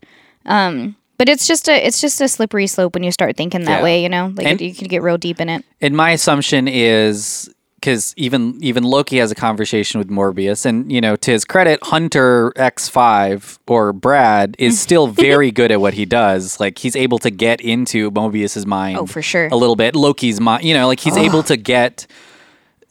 Um, 0.46 0.96
but 1.18 1.28
it's 1.28 1.46
just 1.46 1.68
a 1.68 1.86
it's 1.86 2.00
just 2.00 2.20
a 2.20 2.28
slippery 2.28 2.66
slope 2.66 2.94
when 2.94 3.02
you 3.02 3.12
start 3.12 3.36
thinking 3.36 3.64
that 3.64 3.78
Yeah. 3.78 3.82
way. 3.82 4.02
You 4.02 4.08
know, 4.08 4.32
like 4.36 4.46
And- 4.46 4.60
you 4.60 4.74
can 4.74 4.88
get 4.88 5.02
real 5.02 5.18
deep 5.18 5.40
in 5.40 5.48
it. 5.48 5.64
And 5.80 5.96
my 5.96 6.10
assumption 6.12 6.68
is 6.68 7.48
because 7.76 8.14
even 8.16 8.56
even 8.60 8.84
Loki 8.84 9.18
has 9.18 9.32
a 9.32 9.34
conversation 9.34 9.98
with 9.98 10.08
Mobius, 10.08 10.64
and 10.64 10.90
you 10.92 11.00
know, 11.00 11.16
to 11.16 11.32
his 11.32 11.44
credit, 11.44 11.80
Hunter 11.82 12.52
X 12.54 12.88
Five 12.88 13.58
or 13.66 13.92
Brad 13.92 14.54
is 14.60 14.80
still 14.86 15.08
very 15.08 15.50
good 15.50 15.72
at 15.72 15.80
what 15.80 15.94
he 15.94 16.04
does. 16.04 16.60
Like 16.60 16.78
he's 16.78 16.94
able 16.94 17.18
to 17.20 17.30
get 17.30 17.60
into 17.60 18.10
Mobius's 18.12 18.66
mind. 18.66 18.98
Oh, 18.98 19.06
for 19.06 19.22
sure. 19.22 19.48
A 19.50 19.56
little 19.56 19.74
bit. 19.76 19.96
Loki's 19.96 20.40
mind. 20.40 20.62
You 20.64 20.74
know, 20.74 20.86
like 20.86 21.00
he's 21.00 21.16
able 21.16 21.42
to 21.44 21.56
get 21.56 22.06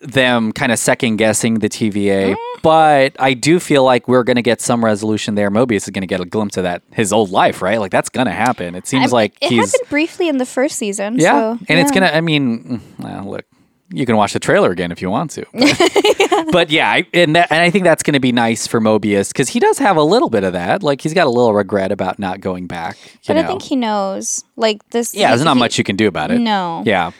them 0.01 0.51
kind 0.51 0.71
of 0.71 0.79
second 0.79 1.17
guessing 1.17 1.55
the 1.59 1.69
TVA. 1.69 2.33
Mm. 2.33 2.61
But 2.61 3.15
I 3.19 3.33
do 3.33 3.59
feel 3.59 3.83
like 3.83 4.07
we're 4.07 4.23
going 4.23 4.35
to 4.35 4.41
get 4.43 4.61
some 4.61 4.83
resolution 4.85 5.35
there. 5.35 5.49
Mobius 5.49 5.83
is 5.83 5.89
going 5.89 6.01
to 6.01 6.07
get 6.07 6.19
a 6.19 6.25
glimpse 6.25 6.57
of 6.57 6.63
that 6.63 6.83
his 6.93 7.11
old 7.11 7.31
life, 7.31 7.61
right? 7.61 7.79
Like 7.79 7.91
that's 7.91 8.09
going 8.09 8.27
to 8.27 8.33
happen. 8.33 8.75
It 8.75 8.85
seems 8.87 9.11
I- 9.11 9.15
like 9.15 9.37
it 9.41 9.49
he's 9.49 9.71
happened 9.71 9.89
briefly 9.89 10.27
in 10.29 10.37
the 10.37 10.45
first 10.45 10.77
season. 10.77 11.17
yeah, 11.19 11.55
so, 11.55 11.65
and 11.67 11.79
it's 11.79 11.91
gonna. 11.91 12.07
I 12.07 12.21
mean, 12.21 12.81
mm, 12.99 13.03
well, 13.03 13.31
look, 13.31 13.45
you 13.93 14.05
can 14.05 14.15
watch 14.15 14.33
the 14.33 14.39
trailer 14.39 14.71
again 14.71 14.91
if 14.91 15.01
you 15.01 15.09
want 15.09 15.31
to. 15.31 15.45
But, 15.53 16.45
but 16.51 16.69
yeah, 16.69 16.89
I, 16.89 17.07
and 17.13 17.35
that, 17.35 17.51
and 17.51 17.59
I 17.61 17.69
think 17.71 17.83
that's 17.83 18.03
gonna 18.03 18.19
be 18.19 18.31
nice 18.31 18.67
for 18.67 18.79
Mobius 18.79 19.29
because 19.29 19.49
he 19.49 19.59
does 19.59 19.79
have 19.79 19.97
a 19.97 20.03
little 20.03 20.29
bit 20.29 20.43
of 20.43 20.53
that. 20.53 20.83
Like 20.83 21.01
he's 21.01 21.13
got 21.15 21.25
a 21.27 21.29
little 21.31 21.53
regret 21.53 21.91
about 21.91 22.19
not 22.19 22.41
going 22.41 22.67
back. 22.67 22.97
But 23.27 23.33
know? 23.33 23.41
I 23.41 23.47
think 23.47 23.63
he 23.63 23.75
knows. 23.75 24.43
Like 24.55 24.87
this. 24.91 25.15
yeah, 25.15 25.29
there's 25.29 25.43
not 25.43 25.55
he- 25.57 25.59
much 25.59 25.77
you 25.79 25.83
can 25.83 25.95
do 25.95 26.07
about 26.07 26.29
it. 26.31 26.39
No. 26.39 26.83
Yeah, 26.85 27.11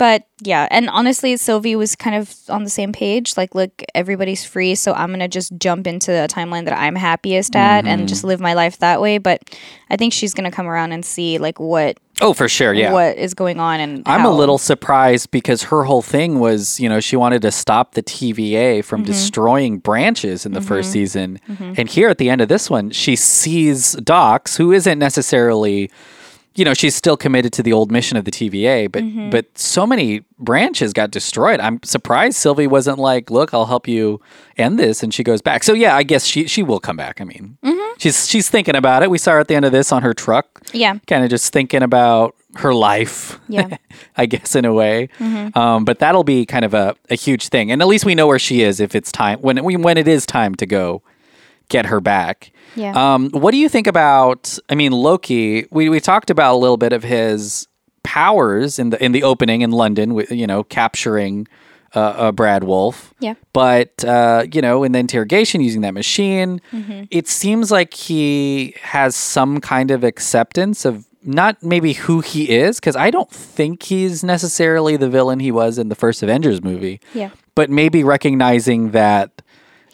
But 0.00 0.24
yeah, 0.42 0.66
and 0.70 0.88
honestly, 0.88 1.36
Sylvie 1.36 1.76
was 1.76 1.94
kind 1.94 2.16
of 2.16 2.34
on 2.48 2.64
the 2.64 2.70
same 2.70 2.90
page. 2.90 3.36
Like, 3.36 3.54
look, 3.54 3.82
everybody's 3.94 4.42
free, 4.46 4.74
so 4.74 4.94
I'm 4.94 5.10
gonna 5.10 5.28
just 5.28 5.52
jump 5.58 5.86
into 5.86 6.10
a 6.10 6.26
timeline 6.26 6.64
that 6.64 6.76
I'm 6.76 6.96
happiest 6.96 7.54
at 7.54 7.84
Mm-hmm. 7.84 7.88
and 7.88 8.08
just 8.08 8.24
live 8.24 8.40
my 8.40 8.54
life 8.54 8.78
that 8.78 9.02
way. 9.02 9.18
But 9.18 9.42
I 9.90 9.96
think 9.98 10.14
she's 10.14 10.32
gonna 10.32 10.50
come 10.50 10.66
around 10.66 10.92
and 10.92 11.04
see 11.04 11.36
like 11.36 11.60
what 11.60 11.98
Oh, 12.22 12.32
for 12.32 12.48
sure. 12.48 12.72
Yeah. 12.72 12.92
what 12.92 13.16
is 13.18 13.34
going 13.34 13.60
on 13.60 13.80
and 13.80 14.02
I'm 14.06 14.20
how. 14.20 14.30
a 14.30 14.34
little 14.34 14.56
surprised 14.58 15.30
because 15.30 15.64
her 15.64 15.84
whole 15.84 16.02
thing 16.02 16.38
was, 16.38 16.80
you 16.80 16.88
know, 16.88 17.00
she 17.00 17.16
wanted 17.16 17.42
to 17.42 17.50
stop 17.50 17.92
the 17.94 18.02
TVA 18.02 18.82
from 18.82 19.00
Mm-hmm. 19.02 19.12
destroying 19.12 19.78
branches 19.78 20.46
in 20.46 20.52
the 20.52 20.60
first 20.62 20.92
season. 20.92 21.38
And 21.76 21.88
here 21.90 22.08
at 22.08 22.16
the 22.18 22.30
end 22.30 22.40
of 22.40 22.48
this 22.48 22.70
one, 22.70 22.90
she 22.90 23.16
sees 23.16 23.92
Dox, 23.92 24.56
who 24.56 24.72
isn't 24.72 24.98
necessarily, 24.98 25.90
you 26.54 26.64
know, 26.64 26.74
she's 26.74 26.94
still 26.96 27.16
committed 27.16 27.52
to 27.54 27.62
the 27.62 27.72
old 27.72 27.90
mission 27.92 28.16
of 28.16 28.24
the 28.24 28.30
TVA, 28.30 28.90
but 28.90 29.02
Mm-hmm. 29.04 29.30
but 29.30 29.46
so 29.56 29.86
many 29.86 30.22
branches 30.38 30.92
got 30.92 31.10
destroyed. 31.10 31.60
I'm 31.60 31.80
surprised 31.84 32.36
Sylvie 32.36 32.66
wasn't 32.66 32.98
like, 32.98 33.30
"Look, 33.30 33.54
I'll 33.54 33.66
help 33.66 33.86
you 33.88 34.20
end 34.56 34.78
this," 34.78 35.02
and 35.02 35.14
she 35.14 35.22
goes 35.22 35.40
back. 35.42 35.62
So 35.62 35.72
yeah, 35.74 35.96
I 35.96 36.02
guess 36.02 36.24
she 36.26 36.46
she 36.46 36.62
will 36.62 36.80
come 36.80 36.96
back. 36.96 37.20
I 37.20 37.24
mean, 37.24 37.56
Mm-hmm. 37.64 37.94
she's 37.98 38.28
she's 38.28 38.48
thinking 38.50 38.74
about 38.76 39.02
it. 39.02 39.10
We 39.10 39.18
saw 39.18 39.32
her 39.32 39.40
at 39.40 39.48
the 39.48 39.54
end 39.54 39.64
of 39.64 39.72
this 39.72 39.92
on 39.92 40.02
her 40.02 40.12
truck 40.14 40.60
Yeah. 40.72 40.94
kind 41.06 41.22
of 41.24 41.30
just 41.30 41.52
thinking 41.52 41.82
about 41.82 42.34
her 42.56 42.74
life. 42.74 43.38
Yeah. 43.48 43.76
I 44.16 44.26
guess 44.26 44.56
in 44.56 44.64
a 44.64 44.72
way. 44.72 45.08
Um, 45.54 45.84
but 45.84 46.00
that'll 46.00 46.24
be 46.24 46.44
kind 46.46 46.64
of 46.64 46.74
a, 46.74 46.96
a 47.10 47.14
huge 47.14 47.48
thing, 47.48 47.70
and 47.70 47.80
at 47.80 47.86
least 47.88 48.04
we 48.04 48.14
know 48.16 48.26
where 48.26 48.38
she 48.40 48.62
is 48.62 48.80
if 48.80 48.94
it's 48.94 49.12
time 49.12 49.38
when 49.40 49.58
when 49.82 49.96
it 49.96 50.08
is 50.08 50.26
time 50.26 50.54
to 50.56 50.66
go 50.66 51.02
get 51.70 51.86
her 51.86 52.00
back. 52.00 52.52
Yeah. 52.76 52.92
Um, 53.14 53.30
what 53.30 53.52
do 53.52 53.56
you 53.56 53.68
think 53.70 53.86
about? 53.86 54.58
I 54.68 54.74
mean, 54.74 54.92
Loki. 54.92 55.66
We 55.70 55.88
we 55.88 55.98
talked 56.00 56.28
about 56.28 56.54
a 56.54 56.58
little 56.58 56.76
bit 56.76 56.92
of 56.92 57.02
his 57.02 57.66
powers 58.02 58.78
in 58.78 58.90
the 58.90 59.02
in 59.04 59.12
the 59.12 59.22
opening 59.22 59.62
in 59.62 59.70
London. 59.70 60.14
With 60.14 60.30
you 60.30 60.46
know 60.46 60.62
capturing 60.64 61.48
uh, 61.94 62.00
uh, 62.00 62.32
Brad 62.32 62.64
Wolfe. 62.64 63.12
Yeah. 63.20 63.34
But 63.52 64.04
uh, 64.04 64.44
you 64.52 64.60
know, 64.62 64.84
in 64.84 64.92
the 64.92 64.98
interrogation 64.98 65.60
using 65.60 65.80
that 65.82 65.94
machine, 65.94 66.60
Mm-hmm. 66.72 67.04
it 67.10 67.26
seems 67.28 67.70
like 67.70 67.94
he 67.94 68.74
has 68.82 69.16
some 69.16 69.60
kind 69.60 69.90
of 69.90 70.04
acceptance 70.04 70.84
of 70.84 71.06
not 71.22 71.62
maybe 71.62 71.92
who 71.92 72.20
he 72.20 72.48
is 72.48 72.80
because 72.80 72.96
I 72.96 73.10
don't 73.10 73.30
think 73.30 73.82
he's 73.82 74.24
necessarily 74.24 74.96
the 74.96 75.10
villain 75.10 75.38
he 75.40 75.50
was 75.52 75.76
in 75.78 75.88
the 75.90 75.94
first 75.94 76.22
Avengers 76.22 76.62
movie. 76.62 77.00
Yeah. 77.12 77.30
But 77.54 77.68
maybe 77.68 78.02
recognizing 78.04 78.92
that 78.92 79.42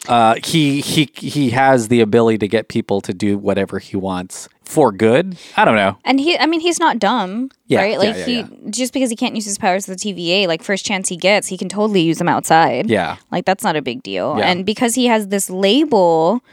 uh, 0.07 0.35
he 0.43 0.81
he 0.81 1.09
he 1.15 1.49
has 1.51 1.87
the 1.87 2.01
ability 2.01 2.37
to 2.39 2.47
get 2.47 2.67
people 2.67 3.01
to 3.01 3.13
do 3.13 3.37
whatever 3.37 3.79
he 3.79 3.97
wants 3.97 4.47
for 4.63 4.91
good. 4.91 5.37
I 5.55 5.63
don't 5.65 5.75
know. 5.75 5.97
And 6.03 6.19
he, 6.19 6.37
I 6.37 6.45
mean, 6.45 6.59
he's 6.59 6.79
not 6.79 6.99
dumb, 6.99 7.49
Yeah, 7.67 7.79
right? 7.81 7.97
Like 7.97 8.15
yeah, 8.17 8.25
he, 8.25 8.35
yeah. 8.39 8.47
just 8.69 8.91
because 8.91 9.09
he 9.09 9.15
can't 9.15 9.33
use 9.33 9.45
his 9.45 9.57
powers 9.57 9.87
with 9.87 9.99
the 10.01 10.13
TVA, 10.13 10.45
like 10.47 10.61
first 10.61 10.85
chance 10.85 11.07
he 11.07 11.15
gets, 11.15 11.47
he 11.47 11.57
can 11.57 11.69
totally 11.69 12.01
use 12.01 12.17
them 12.17 12.27
outside. 12.27 12.89
Yeah. 12.89 13.15
Like 13.31 13.45
that's 13.45 13.63
not 13.63 13.75
a 13.77 13.81
big 13.81 14.03
deal. 14.03 14.33
And 14.41 14.65
because 14.65 14.95
he 14.95 15.05
has 15.05 15.29
this 15.29 15.49
label 15.49 16.43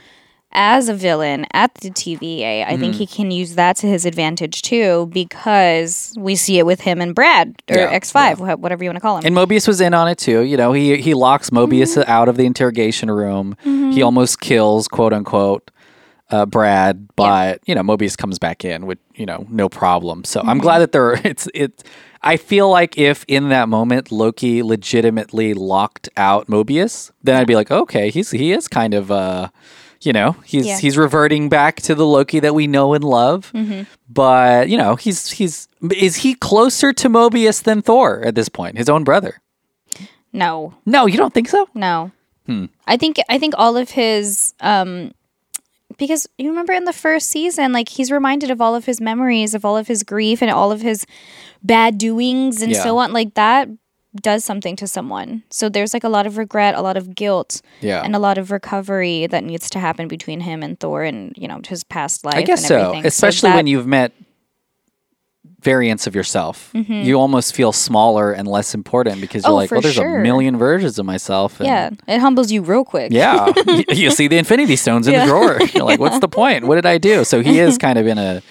as 0.55 0.89
a 0.89 0.93
villain 0.95 1.45
at 1.53 1.73
the 1.75 1.89
TVA, 1.91 2.65
I 2.65 2.71
Mm-hmm. 2.71 2.79
think 2.81 2.95
he 2.95 3.05
can 3.05 3.29
use 3.29 3.55
that 3.55 3.75
to 3.77 3.87
his 3.87 4.05
advantage 4.05 4.61
too 4.63 5.07
because 5.13 6.13
we 6.17 6.35
see 6.35 6.57
it 6.57 6.65
with 6.65 6.81
him 6.81 7.01
and 7.01 7.13
Brad 7.13 7.61
or 7.69 7.77
Yeah, 7.77 7.99
X5, 7.99 8.39
wha- 8.39 8.55
whatever 8.55 8.83
you 8.83 8.89
want 8.89 8.97
to 8.97 9.01
call 9.01 9.17
him. 9.17 9.25
And 9.25 9.35
Mobius 9.35 9.67
was 9.67 9.81
in 9.81 9.93
on 9.93 10.07
it 10.07 10.17
too. 10.17 10.41
You 10.41 10.57
know, 10.57 10.71
he 10.73 10.97
he 10.97 11.13
locks 11.13 11.49
Mobius 11.51 11.97
Mm-hmm. 11.97 12.09
out 12.09 12.29
of 12.29 12.37
the 12.37 12.45
interrogation 12.45 13.11
room. 13.11 13.55
He 13.63 14.01
almost 14.01 14.39
kills 14.41 14.87
quote 14.87 15.13
unquote 15.13 15.69
uh, 16.31 16.45
Brad, 16.45 17.07
but 17.15 17.59
you 17.65 17.75
know 17.75 17.81
Mobius 17.83 18.17
comes 18.17 18.39
back 18.39 18.65
in 18.65 18.85
with 18.87 18.97
you 19.13 19.25
know 19.25 19.45
no 19.49 19.69
problem. 19.69 20.23
So 20.23 20.39
Mm-hmm. 20.39 20.49
I'm 20.49 20.57
glad 20.59 20.79
that 20.79 20.91
there 20.91 21.13
it's 21.23 21.47
it's. 21.53 21.83
I 22.23 22.37
feel 22.37 22.71
like 22.71 22.97
if 22.97 23.23
in 23.27 23.49
that 23.49 23.69
moment 23.69 24.11
Loki 24.11 24.63
legitimately 24.63 25.53
locked 25.53 26.09
out 26.17 26.47
Mobius, 26.47 27.11
then 27.23 27.35
I'd 27.35 27.45
be 27.45 27.53
like, 27.55 27.69
okay, 27.69 28.09
he's 28.09 28.31
he 28.31 28.51
is 28.51 28.67
kind 28.67 28.95
of 28.95 29.11
uh, 29.11 29.49
you 30.05 30.13
know, 30.13 30.35
he's 30.45 30.65
Yeah. 30.65 30.79
he's 30.79 30.97
reverting 30.97 31.49
back 31.49 31.77
to 31.83 31.95
the 31.95 32.05
Loki 32.05 32.39
that 32.39 32.53
we 32.53 32.67
know 32.67 32.93
and 32.93 33.03
love. 33.03 33.51
Mm-hmm. 33.53 33.83
But 34.09 34.69
you 34.69 34.77
know, 34.77 34.95
he's 34.95 35.31
he's 35.31 35.67
is 35.95 36.17
he 36.17 36.35
closer 36.35 36.93
to 36.93 37.09
Mobius 37.09 37.63
than 37.63 37.81
Thor 37.81 38.21
at 38.23 38.35
this 38.35 38.49
point, 38.49 38.77
his 38.77 38.89
own 38.89 39.03
brother? 39.03 39.41
no, 40.33 40.73
No, 40.85 41.05
you 41.05 41.17
don't 41.17 41.33
think 41.33 41.47
so? 41.49 41.67
no. 41.73 42.11
Hmm. 42.45 42.65
I 42.85 42.95
think 42.97 43.17
I 43.29 43.39
think 43.39 43.55
all 43.57 43.75
of 43.75 43.89
his 43.91 44.53
um 44.59 45.11
because 45.97 46.27
you 46.37 46.49
remember 46.49 46.73
in 46.73 46.83
the 46.83 46.93
first 46.93 47.27
season 47.31 47.71
like 47.71 47.89
he's 47.89 48.11
reminded 48.11 48.51
of 48.51 48.61
all 48.61 48.75
of 48.75 48.85
his 48.85 49.01
memories 49.01 49.55
of 49.55 49.65
all 49.65 49.75
of 49.77 49.87
his 49.87 50.03
grief 50.03 50.41
and 50.43 50.51
all 50.51 50.71
of 50.71 50.81
his 50.81 51.07
bad 51.63 51.97
doings 51.97 52.61
and 52.61 52.71
Yeah. 52.71 52.83
so 52.83 52.97
on 52.99 53.13
like 53.13 53.33
that 53.33 53.67
does 54.21 54.45
something 54.45 54.75
to 54.77 54.87
someone. 54.87 55.43
So 55.49 55.67
there's 55.69 55.93
like 55.93 56.03
a 56.03 56.09
lot 56.09 56.25
of 56.25 56.37
regret, 56.37 56.75
a 56.75 56.81
lot 56.81 56.97
of 56.97 57.15
guilt 57.15 57.61
Yeah. 57.81 58.01
and 58.03 58.15
a 58.15 58.19
lot 58.19 58.37
of 58.37 58.51
recovery 58.51 59.27
that 59.27 59.43
needs 59.43 59.69
to 59.71 59.79
happen 59.79 60.07
between 60.07 60.39
him 60.41 60.63
and 60.63 60.79
Thor 60.79 61.03
and 61.03 61.33
you 61.37 61.47
know 61.47 61.59
his 61.67 61.83
past 61.83 62.23
life 62.25 62.35
I 62.35 62.41
guess 62.43 62.59
and 62.61 62.67
so, 62.67 62.81
everything. 62.81 63.05
especially 63.05 63.49
that, 63.49 63.55
when 63.57 63.67
you've 63.67 63.87
met 63.87 64.11
variants 65.61 66.05
of 66.07 66.13
yourself. 66.15 66.71
Mm-hmm. 66.73 66.93
You 66.93 67.19
almost 67.19 67.55
feel 67.55 67.71
smaller 67.71 68.31
and 68.31 68.47
less 68.47 68.73
important 68.75 69.19
because 69.21 69.43
you're 69.43 69.51
Oh, 69.51 69.55
like, 69.55 69.71
well, 69.71 69.81
there's 69.81 69.95
sure. 69.95 70.19
a 70.19 70.23
million 70.23 70.57
versions 70.57 70.99
of 70.99 71.05
myself. 71.05 71.59
and- 71.59 71.67
Yeah, 71.67 71.89
it 72.07 72.19
humbles 72.19 72.51
you 72.51 72.61
real 72.61 72.85
quick. 72.85 73.11
Yeah. 73.11 73.51
you, 73.67 73.83
you 73.89 74.11
see 74.11 74.27
the 74.27 74.37
Infinity 74.37 74.75
Stones 74.75 75.07
in 75.07 75.13
Yeah. 75.13 75.25
the 75.25 75.31
drawer. 75.31 75.59
You're 75.73 75.83
like, 75.83 75.99
what's 75.99 76.19
the 76.19 76.27
point? 76.27 76.65
What 76.67 76.75
did 76.75 76.85
I 76.85 76.97
do? 76.99 77.23
So 77.23 77.41
he 77.41 77.59
is 77.59 77.77
kind 77.85 77.97
of 77.97 78.05
in 78.05 78.17
a 78.19 78.43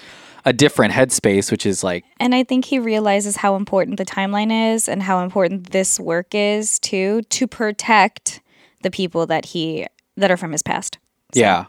a 0.45 0.53
different 0.53 0.93
headspace, 0.93 1.51
which 1.51 1.65
is 1.67 1.83
like, 1.83 2.05
And 2.21 2.35
I 2.35 2.45
think 2.45 2.65
he 2.67 2.79
realizes 2.79 3.37
how 3.37 3.57
important 3.57 3.97
the 3.99 4.05
timeline 4.05 4.75
is 4.75 4.89
and 4.89 5.03
how 5.03 5.21
important 5.25 5.71
this 5.71 5.99
work 5.99 6.35
is 6.35 6.79
too 6.79 7.23
to 7.31 7.47
protect 7.47 8.41
the 8.83 8.91
people 8.91 9.27
that 9.27 9.47
he 9.47 9.87
that 10.17 10.31
are 10.31 10.37
from 10.37 10.53
his 10.53 10.63
past. 10.63 10.99
yeah. 11.33 11.65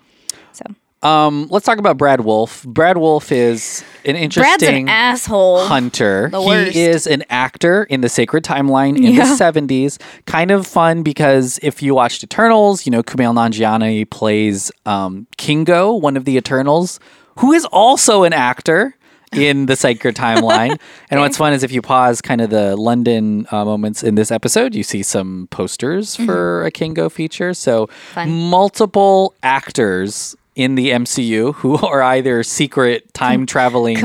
So 0.51 0.65
Um, 1.07 1.47
let's 1.51 1.65
talk 1.65 1.77
about 1.77 1.97
Brad 1.97 2.21
Wolfe. 2.21 2.63
Brad 2.65 2.97
Wolfe 2.97 3.31
is 3.31 3.83
an 4.05 4.15
interesting 4.15 4.83
an 4.83 4.89
asshole. 4.89 5.65
hunter. 5.65 6.29
The 6.31 6.41
he 6.41 6.47
worst. 6.47 6.75
is 6.75 7.07
an 7.07 7.23
actor 7.29 7.83
in 7.83 8.01
the 8.01 8.09
Sacred 8.09 8.43
Timeline 8.43 8.97
in 8.97 9.13
Yeah. 9.13 9.25
the 9.25 9.35
70s. 9.35 9.97
Kind 10.25 10.51
of 10.51 10.65
fun 10.67 11.03
because 11.03 11.59
if 11.61 11.81
you 11.83 11.93
watched 11.95 12.23
Eternals, 12.23 12.85
you 12.85 12.91
know, 12.91 13.03
Kumail 13.03 13.33
Nanjiani 13.33 14.09
plays 14.09 14.71
um, 14.85 15.27
Kingo, 15.37 15.93
one 15.93 16.17
of 16.17 16.25
the 16.25 16.37
Eternals, 16.37 16.99
who 17.39 17.53
is 17.53 17.65
also 17.65 18.23
an 18.23 18.33
actor 18.33 18.95
in 19.31 19.65
the 19.65 19.75
Sacred 19.75 20.15
Timeline. 20.15 20.79
And 21.11 21.19
what's 21.19 21.37
fun 21.37 21.53
is 21.53 21.63
if 21.63 21.71
you 21.71 21.81
pause 21.81 22.19
kind 22.21 22.41
of 22.41 22.49
the 22.49 22.75
London 22.75 23.47
uh, 23.51 23.63
moments 23.63 24.01
in 24.03 24.15
this 24.15 24.31
episode, 24.31 24.73
you 24.73 24.83
see 24.83 25.03
some 25.03 25.47
posters 25.51 26.15
for 26.15 26.65
a 26.65 26.71
Kingo 26.71 27.09
feature. 27.09 27.53
So 27.53 27.87
Fun. 28.13 28.29
multiple 28.49 29.33
actors 29.43 30.35
in 30.55 30.75
the 30.75 30.89
MCU 30.89 31.53
who 31.55 31.77
are 31.85 32.01
either 32.01 32.43
secret 32.43 33.13
time 33.13 33.45
traveling 33.55 33.97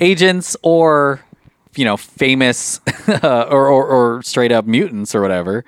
agents 0.00 0.56
or 0.62 1.20
you 1.76 1.84
know 1.84 1.96
famous 1.96 2.80
or, 3.22 3.66
or, 3.68 3.86
or 3.86 4.22
straight 4.22 4.52
up 4.52 4.64
mutants 4.66 5.14
or 5.14 5.20
whatever 5.20 5.64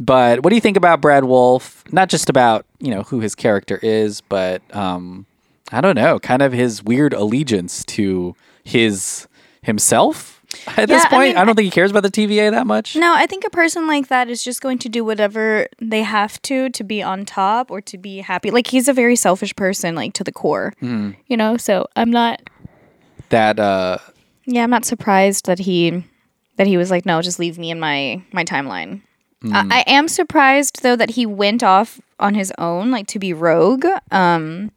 but 0.00 0.42
what 0.42 0.50
do 0.50 0.56
you 0.56 0.60
think 0.60 0.76
about 0.76 1.00
brad 1.00 1.24
wolfe 1.24 1.84
not 1.92 2.08
just 2.08 2.28
about 2.28 2.66
you 2.80 2.90
know 2.90 3.02
who 3.04 3.20
his 3.20 3.34
character 3.34 3.78
is 3.82 4.20
but 4.22 4.60
um 4.76 5.24
i 5.72 5.80
don't 5.80 5.96
know 5.96 6.18
kind 6.18 6.42
of 6.42 6.52
his 6.52 6.82
weird 6.82 7.12
allegiance 7.12 7.84
to 7.84 8.34
his 8.64 9.26
himself 9.62 10.40
at 10.76 10.88
this 10.88 11.02
Yeah, 11.02 11.08
I 11.08 11.10
point 11.10 11.36
I, 11.36 11.40
mean, 11.40 11.46
don't 11.46 11.54
think 11.56 11.64
he 11.64 11.70
cares 11.70 11.90
about 11.90 12.04
the 12.04 12.10
tva 12.10 12.50
that 12.52 12.66
much 12.66 12.94
No, 12.94 13.12
I 13.14 13.26
think 13.26 13.44
a 13.44 13.50
person 13.50 13.88
like 13.88 14.06
that 14.08 14.28
is 14.28 14.44
just 14.44 14.60
going 14.60 14.78
to 14.78 14.88
do 14.88 15.04
whatever 15.04 15.66
they 15.80 16.02
have 16.02 16.40
to 16.42 16.68
to 16.70 16.84
be 16.84 17.02
on 17.02 17.24
top 17.24 17.70
or 17.72 17.80
to 17.80 17.98
be 17.98 18.18
happy. 18.18 18.50
Like 18.52 18.68
he's 18.68 18.86
a 18.86 18.92
very 18.92 19.16
selfish 19.16 19.56
person, 19.56 19.96
like 19.96 20.12
to 20.14 20.22
the 20.22 20.30
core. 20.30 20.72
Mm-hmm. 20.80 21.12
You 21.26 21.36
know, 21.36 21.56
so 21.56 21.86
I'm 21.96 22.10
not. 22.10 22.40
that 23.30 23.58
uh 23.58 23.98
Yeah, 24.44 24.62
I'm 24.62 24.70
not 24.70 24.84
surprised 24.84 25.46
that 25.46 25.58
he 25.58 26.04
that 26.56 26.68
he 26.68 26.76
was 26.76 26.88
like, 26.88 27.04
no, 27.04 27.20
just 27.20 27.40
leave 27.40 27.58
me 27.58 27.72
in 27.72 27.80
my 27.80 28.22
my 28.32 28.44
timeline. 28.44 29.02
I, 29.52 29.84
I 29.84 29.90
am 29.90 30.06
surprised 30.08 30.82
though 30.82 30.96
that 30.96 31.10
he 31.10 31.26
went 31.26 31.62
off 31.64 32.00
on 32.20 32.34
his 32.34 32.52
own, 32.58 32.90
like 32.92 33.08
to 33.08 33.18
be 33.18 33.32
rogue, 33.32 33.84
um, 34.12 34.70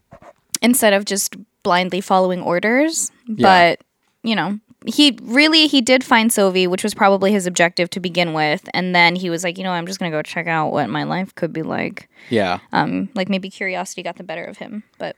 instead 0.61 0.93
of 0.93 1.05
just 1.05 1.35
blindly 1.63 2.01
following 2.01 2.41
orders. 2.41 3.11
But 3.27 3.81
you 4.23 4.35
know, 4.35 4.59
he 4.85 5.17
really 5.21 5.67
he 5.67 5.81
did 5.81 6.03
find 6.03 6.31
Sylvie, 6.31 6.67
which 6.67 6.83
was 6.83 6.93
probably 6.93 7.31
his 7.31 7.45
objective 7.45 7.89
to 7.91 7.99
begin 7.99 8.33
with, 8.33 8.67
and 8.73 8.95
then 8.95 9.15
he 9.15 9.29
was 9.29 9.43
like, 9.43 9.57
you 9.57 9.63
know, 9.63 9.71
I'm 9.71 9.85
just 9.85 9.99
gonna 9.99 10.11
go 10.11 10.21
check 10.21 10.47
out 10.47 10.71
what 10.71 10.89
my 10.89 11.03
life 11.03 11.33
could 11.35 11.53
be 11.53 11.63
like. 11.63 12.09
yeah 12.29 12.59
Um, 12.71 13.09
like 13.15 13.29
maybe 13.29 13.49
curiosity 13.49 14.03
got 14.03 14.17
the 14.17 14.23
better 14.23 14.45
of 14.45 14.57
him, 14.57 14.83
but 14.97 15.15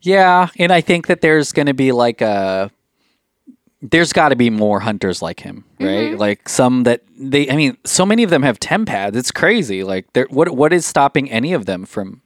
Yeah, 0.00 0.48
and 0.58 0.72
I 0.72 0.80
think 0.80 1.06
that 1.06 1.20
there's 1.20 1.52
going 1.52 1.66
to 1.66 1.74
be 1.74 1.92
like 1.92 2.20
a 2.20 2.70
there's 3.80 4.12
got 4.12 4.28
to 4.28 4.36
be 4.36 4.50
more 4.50 4.78
hunters 4.80 5.22
like 5.22 5.40
him, 5.40 5.64
right? 5.80 6.16
Like 6.16 6.48
some 6.48 6.84
that 6.84 7.02
they 7.18 7.50
I 7.50 7.56
mean, 7.56 7.76
so 7.84 8.06
many 8.06 8.22
of 8.22 8.30
them 8.30 8.42
have 8.42 8.60
tempads. 8.60 9.16
It's 9.16 9.32
crazy. 9.32 9.82
Like 9.82 10.12
there 10.12 10.26
what 10.30 10.50
what 10.50 10.72
is 10.72 10.86
stopping 10.86 11.30
any 11.30 11.52
of 11.52 11.66
them 11.66 11.84
from 11.84 12.22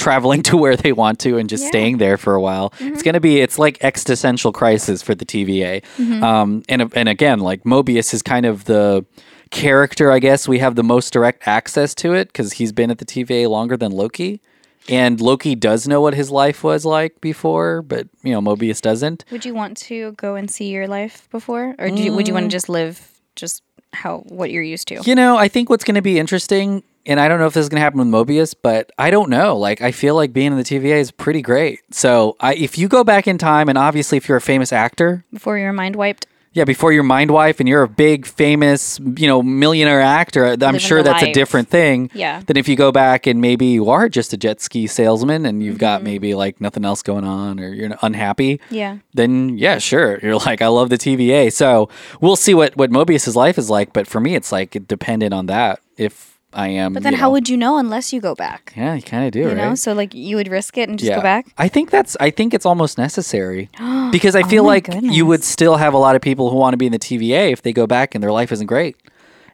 traveling 0.00 0.42
to 0.50 0.56
where 0.56 0.76
they 0.76 0.92
want 0.92 1.18
to 1.20 1.38
and 1.38 1.48
just 1.48 1.64
staying 1.66 1.98
there 1.98 2.16
for 2.16 2.34
a 2.34 2.40
while? 2.40 2.72
It's 2.80 3.02
going 3.02 3.14
to 3.14 3.20
be 3.20 3.40
it's 3.40 3.58
like 3.58 3.76
existential 3.84 4.52
crisis 4.52 5.02
for 5.02 5.14
the 5.14 5.24
TVA. 5.26 5.74
Um 6.22 6.62
and 6.68 6.80
and 7.00 7.08
again, 7.08 7.38
like 7.40 7.60
Mobius 7.64 8.12
is 8.14 8.22
kind 8.22 8.46
of 8.46 8.64
the 8.64 9.04
character, 9.50 10.10
I 10.12 10.18
guess, 10.18 10.46
we 10.48 10.58
have 10.60 10.74
the 10.76 10.82
most 10.84 11.12
direct 11.12 11.46
access 11.46 11.94
to 11.96 12.14
it 12.14 12.32
cuz 12.32 12.52
he's 12.54 12.72
been 12.72 12.90
at 12.90 12.98
the 12.98 13.04
TVA 13.04 13.48
longer 13.48 13.76
than 13.76 13.92
Loki. 13.92 14.40
And 14.88 15.20
Loki 15.20 15.54
does 15.54 15.86
know 15.86 16.00
what 16.00 16.14
his 16.14 16.30
life 16.30 16.64
was 16.64 16.84
like 16.84 17.20
before, 17.20 17.82
but 17.82 18.08
you 18.22 18.32
know 18.32 18.40
Mobius 18.40 18.80
doesn't. 18.80 19.24
Would 19.30 19.44
you 19.44 19.54
want 19.54 19.76
to 19.88 20.12
go 20.12 20.34
and 20.36 20.50
see 20.50 20.68
your 20.70 20.88
life 20.88 21.28
before, 21.30 21.74
or 21.78 21.90
do 21.90 22.02
you, 22.02 22.12
would 22.14 22.26
you 22.26 22.34
want 22.34 22.44
to 22.44 22.48
Mm. 22.48 22.58
just 22.58 22.68
live 22.68 23.08
just 23.36 23.62
how 23.92 24.18
what 24.28 24.50
you're 24.50 24.62
used 24.62 24.88
to? 24.88 25.02
You 25.04 25.14
know, 25.14 25.36
I 25.36 25.48
think 25.48 25.68
what's 25.68 25.84
going 25.84 25.96
to 25.96 26.02
be 26.02 26.18
interesting, 26.18 26.82
and 27.06 27.18
I 27.20 27.28
don't 27.28 27.38
know 27.38 27.46
if 27.46 27.54
this 27.54 27.62
is 27.62 27.68
going 27.68 27.76
to 27.80 27.82
happen 27.82 27.98
with 27.98 28.08
Mobius, 28.08 28.54
but 28.60 28.90
I 28.98 29.10
don't 29.10 29.30
know. 29.30 29.56
Like, 29.56 29.80
I 29.80 29.90
feel 29.92 30.14
like 30.14 30.32
being 30.32 30.52
in 30.52 30.56
the 30.58 30.64
TVA 30.64 30.98
is 31.00 31.10
pretty 31.10 31.42
great. 31.42 31.80
So, 31.90 32.36
I, 32.40 32.54
if 32.54 32.76
you 32.78 32.88
go 32.88 33.04
back 33.04 33.26
in 33.26 33.38
time, 33.38 33.68
and 33.68 33.78
obviously 33.78 34.18
if 34.18 34.28
you're 34.28 34.38
a 34.38 34.40
famous 34.42 34.72
actor, 34.72 35.24
Before 35.32 35.56
your 35.58 35.72
mind 35.72 35.96
wiped. 35.96 36.26
yeah, 36.52 36.64
before 36.64 36.92
you're 36.92 37.02
mind 37.04 37.30
wife 37.30 37.60
and 37.60 37.68
you're 37.68 37.82
a 37.82 37.88
big 37.88 38.26
famous, 38.26 38.98
you 39.16 39.26
know, 39.28 39.40
millionaire 39.42 40.00
actor, 40.00 40.44
I'm 40.46 40.58
Living 40.58 40.80
sure 40.80 41.02
that's 41.02 41.22
a 41.22 41.32
different 41.32 41.68
thing. 41.68 42.10
Yeah. 42.12 42.42
Than 42.44 42.56
if 42.56 42.66
you 42.68 42.74
go 42.76 42.90
back 42.92 43.26
and 43.28 43.40
maybe 43.40 43.66
you 43.66 43.88
are 43.88 44.08
just 44.08 44.32
a 44.32 44.36
jet 44.36 44.60
ski 44.60 44.86
salesman 44.88 45.46
and 45.46 45.62
you've 45.62 45.74
Mm-hmm. 45.76 45.80
got 45.80 46.02
maybe 46.02 46.34
like 46.34 46.60
nothing 46.60 46.84
else 46.84 47.02
going 47.02 47.24
on 47.24 47.60
or 47.60 47.68
you're 47.72 47.96
unhappy. 48.02 48.60
Yeah. 48.68 48.98
then 49.14 49.56
yeah, 49.58 49.78
sure. 49.78 50.18
You're 50.22 50.36
like, 50.38 50.60
I 50.60 50.66
love 50.66 50.90
the 50.90 50.98
TVA. 50.98 51.52
So 51.52 51.88
we'll 52.20 52.34
see 52.36 52.52
what 52.54 52.76
what 52.76 52.90
Mobius's 52.90 53.36
life 53.36 53.56
is 53.56 53.70
like. 53.70 53.92
But 53.92 54.06
for 54.08 54.20
me, 54.20 54.34
it's 54.34 54.50
like 54.50 54.74
it 54.74 54.88
dependent 54.88 55.32
on 55.32 55.46
that. 55.46 55.78
If 55.96 56.39
I 56.52 56.68
am, 56.68 56.92
But 56.94 57.02
then 57.04 57.14
how 57.14 57.26
know- 57.26 57.32
would 57.32 57.48
you 57.48 57.56
know 57.56 57.78
unless 57.78 58.12
you 58.12 58.20
go 58.20 58.34
back? 58.34 58.72
Yeah, 58.76 58.94
you 58.94 59.02
kind 59.02 59.24
of 59.24 59.30
do, 59.32 59.40
You 59.40 59.48
right? 59.48 59.56
know, 59.56 59.74
so 59.76 59.92
like 59.92 60.14
you 60.14 60.34
would 60.36 60.48
risk 60.48 60.76
it 60.78 60.88
and 60.88 60.98
just 60.98 61.08
yeah. 61.08 61.16
go 61.16 61.22
back. 61.22 61.46
I 61.58 61.68
think 61.68 61.90
that's. 61.90 62.16
I 62.18 62.30
think 62.30 62.54
it's 62.54 62.66
almost 62.66 62.98
necessary 62.98 63.68
because 64.10 64.34
I 64.34 64.42
feel 64.42 64.64
Oh 64.64 64.66
like 64.66 64.88
you 65.02 65.26
would 65.26 65.44
still 65.44 65.76
have 65.76 65.94
a 65.94 65.98
lot 65.98 66.16
of 66.16 66.22
people 66.22 66.50
who 66.50 66.56
want 66.56 66.72
to 66.72 66.76
be 66.76 66.86
in 66.86 66.92
the 66.92 66.98
TVA 66.98 67.52
if 67.52 67.62
they 67.62 67.72
go 67.72 67.86
back 67.86 68.14
and 68.14 68.22
their 68.24 68.32
life 68.32 68.50
isn't 68.52 68.66
great. 68.66 68.96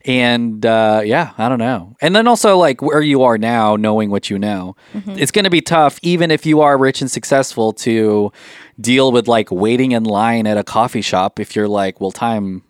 And 0.04 0.64
uh, 0.64 1.02
yeah, 1.04 1.32
I 1.36 1.48
don't 1.48 1.58
know. 1.58 1.96
And 2.00 2.14
then 2.14 2.28
also 2.28 2.56
like 2.56 2.80
where 2.80 3.02
you 3.02 3.24
are 3.24 3.38
now, 3.38 3.74
knowing 3.76 4.08
what 4.10 4.30
you 4.30 4.38
know, 4.38 4.76
Mm-hmm. 4.94 5.18
it's 5.18 5.32
going 5.32 5.44
to 5.44 5.50
be 5.50 5.60
tough, 5.60 5.98
even 6.02 6.30
if 6.30 6.46
you 6.46 6.60
are 6.60 6.78
rich 6.78 7.00
and 7.00 7.10
successful, 7.10 7.72
to 7.74 8.32
deal 8.80 9.10
with 9.10 9.26
like 9.26 9.50
waiting 9.50 9.92
in 9.92 10.04
line 10.04 10.46
at 10.46 10.56
a 10.56 10.62
coffee 10.64 11.02
shop 11.02 11.40
if 11.40 11.56
you're 11.56 11.66
like, 11.68 12.00
well, 12.00 12.12
time, 12.12 12.62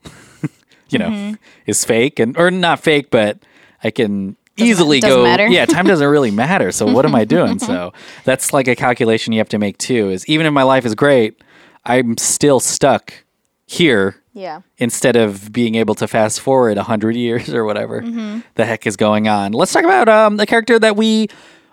you 0.88 0.98
know, 0.98 1.10
Mm-hmm. 1.10 1.34
is 1.66 1.84
fake 1.84 2.18
and 2.18 2.36
or 2.38 2.50
not 2.50 2.80
fake, 2.80 3.10
but 3.10 3.38
I 3.86 3.90
can 3.90 4.36
easily 4.56 5.00
doesn't 5.00 5.16
go. 5.18 5.24
matter. 5.24 5.46
Yeah, 5.56 5.64
time 5.66 5.86
doesn't 5.86 6.06
really 6.06 6.30
matter. 6.44 6.72
So 6.72 6.86
what 6.86 7.04
am 7.06 7.14
I 7.14 7.24
doing? 7.24 7.58
So 7.58 7.92
that's 8.24 8.52
like 8.52 8.68
a 8.68 8.74
calculation 8.76 9.32
you 9.32 9.38
have 9.40 9.48
to 9.50 9.58
make 9.58 9.78
too. 9.78 10.10
Is 10.10 10.26
even 10.28 10.46
if 10.46 10.52
my 10.52 10.62
life 10.64 10.84
is 10.84 10.94
great, 10.94 11.42
I'm 11.84 12.16
still 12.18 12.60
stuck 12.60 13.12
here 13.66 14.16
Yeah. 14.32 14.60
instead 14.78 15.16
of 15.16 15.52
being 15.52 15.74
able 15.74 15.94
to 15.96 16.06
fast 16.08 16.40
forward 16.40 16.76
100 16.76 17.16
years 17.16 17.48
or 17.52 17.64
whatever 17.64 18.00
Mm-hmm. 18.02 18.40
the 18.54 18.64
heck 18.64 18.86
is 18.86 18.96
going 18.96 19.28
on. 19.28 19.52
Let's 19.52 19.72
talk 19.72 19.84
about 19.84 20.08
um, 20.08 20.38
a 20.40 20.46
character 20.46 20.78
that 20.78 20.96
we 20.96 21.28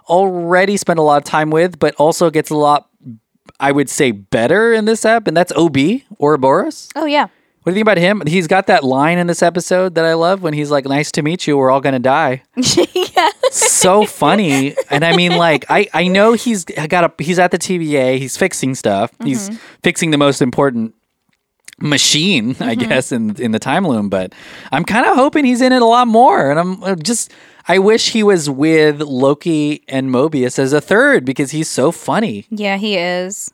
already 0.10 0.76
spent 0.78 1.00
a 1.00 1.02
lot 1.04 1.18
of 1.18 1.24
time 1.24 1.50
with, 1.50 1.80
but 1.80 1.96
also 1.96 2.30
gets 2.30 2.50
a 2.50 2.56
lot, 2.56 2.90
I 3.60 3.72
would 3.72 3.90
say, 3.90 4.12
better 4.12 4.74
in 4.74 4.86
this 4.86 5.06
app, 5.06 5.28
and 5.28 5.38
that's 5.38 5.54
OB, 5.56 5.78
Ouroboros. 6.20 6.90
Oh 6.96 7.06
yeah. 7.06 7.28
What 7.64 7.72
do 7.72 7.76
you 7.76 7.76
think 7.76 7.86
about 7.86 7.98
him? 7.98 8.22
He's 8.28 8.48
got 8.48 8.68
that 8.68 8.84
line 8.84 9.18
in 9.18 9.28
this 9.28 9.42
episode 9.42 9.96
that 9.96 10.04
I 10.04 10.16
love 10.16 10.42
when 10.42 10.54
he's 10.54 10.70
like, 10.70 10.86
Nice 10.86 11.12
to 11.14 11.22
meet 11.22 11.48
you, 11.48 11.58
we're 11.58 11.72
all 11.72 11.80
going 11.80 11.94
to 11.94 12.00
die. 12.00 12.44
yeah. 12.58 13.30
so 13.52 14.06
funny. 14.06 14.76
And 14.90 15.06
I 15.06 15.16
mean, 15.16 15.38
like, 15.38 15.66
I, 15.70 15.88
I 15.94 16.10
know 16.10 16.34
he's 16.34 16.66
got 16.66 17.06
a 17.06 17.24
he's 17.24 17.40
at 17.40 17.52
the 17.52 17.58
TVA. 17.58 18.18
He's 18.18 18.36
fixing 18.36 18.76
stuff. 18.76 19.12
He's 19.24 19.50
fixing 19.82 20.12
the 20.12 20.18
most 20.18 20.42
important 20.42 20.94
machine, 21.80 22.56
I 22.60 22.76
guess, 22.76 23.12
in 23.14 23.42
in 23.42 23.52
the 23.52 23.60
time 23.60 23.88
loom. 23.88 24.10
But 24.10 24.34
I'm 24.74 24.84
kind 24.84 25.06
of 25.06 25.16
hoping 25.16 25.46
he's 25.46 25.62
in 25.62 25.72
it 25.72 25.82
a 25.82 25.86
lot 25.86 26.08
more. 26.08 26.52
And 26.52 26.60
I'm 26.60 26.84
uh, 26.84 26.96
just 26.96 27.32
I 27.68 27.80
wish 27.80 28.12
he 28.12 28.24
was 28.24 28.50
with 28.50 29.00
Loki 29.00 29.84
and 29.88 30.10
Mobius 30.10 30.60
as 30.60 30.74
a 30.74 30.82
third 30.82 31.24
because 31.24 31.52
he's 31.52 31.70
so 31.70 31.94
funny. 31.94 32.46
Yeah, 32.50 32.76
he 32.76 32.98
is. 32.98 33.54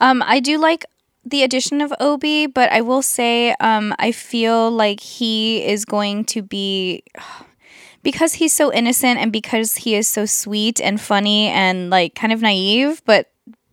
Um, 0.00 0.22
I 0.26 0.40
do 0.40 0.58
like 0.58 0.84
the 1.24 1.42
addition 1.42 1.80
of 1.80 1.92
Obi, 2.00 2.46
but 2.46 2.70
I 2.72 2.80
will 2.80 3.02
say, 3.02 3.54
um, 3.60 3.94
I 3.98 4.12
feel 4.12 4.70
like 4.70 5.00
he 5.00 5.64
is 5.64 5.84
going 5.84 6.24
to 6.26 6.42
be 6.42 7.02
because 8.02 8.34
he's 8.34 8.52
so 8.52 8.72
innocent 8.72 9.18
and 9.18 9.32
because 9.32 9.76
he 9.76 9.94
is 9.94 10.06
so 10.08 10.26
sweet 10.26 10.80
and 10.80 11.00
funny 11.00 11.46
and 11.48 11.88
like 11.90 12.14
kind 12.14 12.32
of 12.32 12.42
naive, 12.42 13.02
but 13.06 13.30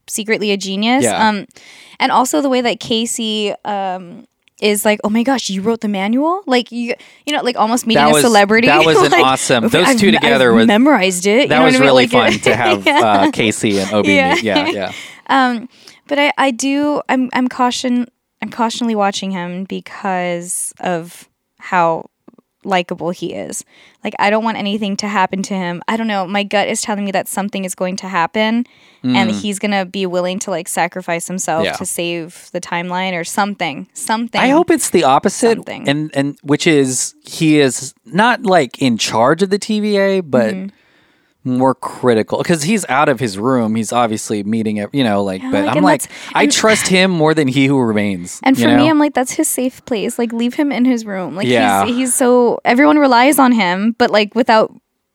secretly 0.07 0.51
a 0.51 0.57
genius. 0.57 1.03
Yeah. 1.03 1.27
Um, 1.27 1.45
and 1.99 2.11
also 2.11 2.41
the 2.41 2.49
way 2.49 2.61
that 2.61 2.79
Casey 2.79 3.53
um 3.65 4.25
is 4.61 4.85
like, 4.85 4.99
oh 5.03 5.09
my 5.09 5.23
gosh, 5.23 5.49
you 5.49 5.59
wrote 5.63 5.81
the 5.81 5.87
manual, 5.87 6.43
like 6.45 6.71
you, 6.71 6.93
you 7.25 7.35
know, 7.35 7.41
like 7.41 7.57
almost 7.57 7.87
meeting 7.87 8.03
That 8.05 8.15
a 8.15 8.21
celebrity. 8.21 8.67
that 8.67 8.85
was 8.85 9.01
an 9.11 9.13
awesome- 9.15 9.63
those 9.69 9.87
I've- 9.87 9.99
two 9.99 10.11
together 10.11 10.51
I've 10.51 10.55
was- 10.55 10.67
memorized 10.67 11.25
it. 11.25 11.49
That 11.49 11.63
was 11.63 11.73
I 11.75 11.79
mean? 11.79 11.87
really 11.87 12.03
Like, 12.07 12.11
fun 12.33 12.39
to 12.41 12.55
have 12.63 12.85
uh, 12.87 13.31
Casey 13.31 13.79
and 13.79 13.91
Obi 13.91 14.09
Yeah. 14.13 14.35
meet. 14.35 14.43
Yeah, 14.43 14.69
yeah. 14.69 14.91
Um, 15.27 15.67
but 16.11 16.19
I, 16.19 16.31
I 16.37 16.51
do 16.51 17.01
I'm 17.09 17.29
I'm 17.33 17.47
caution 17.47 18.07
I'm 18.41 18.49
cautionally 18.51 18.95
watching 18.95 19.31
him 19.31 19.63
because 19.63 20.73
of 20.81 21.29
how 21.59 22.09
likable 22.63 23.09
he 23.09 23.33
is. 23.33 23.63
Like 24.03 24.13
I 24.19 24.29
don't 24.29 24.43
want 24.43 24.57
anything 24.57 24.95
to 24.97 25.07
happen 25.07 25.41
to 25.43 25.53
him. 25.55 25.81
I 25.87 25.97
don't 25.97 26.07
know. 26.07 26.27
My 26.27 26.43
gut 26.43 26.67
is 26.67 26.81
telling 26.81 27.05
me 27.05 27.11
that 27.11 27.27
something 27.27 27.65
is 27.65 27.73
going 27.75 27.95
to 27.97 28.07
happen 28.07 28.65
and 29.03 29.31
he's 29.31 29.57
going 29.57 29.71
to 29.71 29.85
be 29.85 30.05
willing 30.05 30.37
to 30.39 30.51
like 30.51 30.67
sacrifice 30.67 31.25
himself 31.27 31.61
Mm. 31.63 31.65
Yeah. 31.65 31.77
to 31.77 31.85
save 31.87 32.49
the 32.51 32.61
timeline 32.61 33.13
or 33.19 33.23
something. 33.23 33.87
Something. 33.93 34.39
I 34.41 34.49
hope 34.49 34.69
it's 34.69 34.91
the 34.91 35.03
opposite, 35.05 35.57
Something. 35.57 35.89
and 35.89 36.11
and 36.13 36.37
which 36.43 36.67
is 36.67 37.15
he 37.25 37.59
is 37.59 37.95
not 38.05 38.43
like 38.43 38.79
in 38.81 38.97
charge 38.99 39.41
of 39.41 39.49
the 39.49 39.57
TVA, 39.59 40.21
but 40.23 40.53
Mm-hmm. 40.53 40.75
More 41.43 41.73
critical 41.73 42.37
because 42.37 42.61
he's 42.63 42.85
out 42.87 43.09
of 43.09 43.19
his 43.19 43.37
room. 43.39 43.73
He's 43.75 43.91
obviously 43.91 44.43
meeting, 44.43 44.79
ev- 44.79 44.91
you 44.93 45.03
know, 45.03 45.23
like. 45.23 45.41
but 45.41 45.65
like, 45.65 45.75
I'm 45.75 45.81
like, 45.83 46.03
I 46.35 46.45
trust 46.45 46.87
him 46.87 47.09
more 47.09 47.33
than 47.33 47.47
he 47.47 47.65
who 47.65 47.79
remains. 47.81 48.39
And 48.43 48.55
for 48.55 48.67
me. 48.67 48.87
I'm 48.89 48.99
like, 48.99 49.15
that's 49.15 49.31
his 49.31 49.47
safe 49.47 49.83
place. 49.85 50.19
Like, 50.19 50.31
leave 50.33 50.53
him 50.53 50.71
in 50.71 50.85
his 50.85 51.03
room. 51.05 51.35
Like, 51.35 51.47
Yeah. 51.47 51.85
he's, 51.85 51.95
he's 51.95 52.13
so, 52.13 52.59
everyone 52.63 52.99
relies 52.99 53.39
on 53.39 53.53
him, 53.53 53.95
but 53.97 54.11
like 54.11 54.35
without 54.35 54.71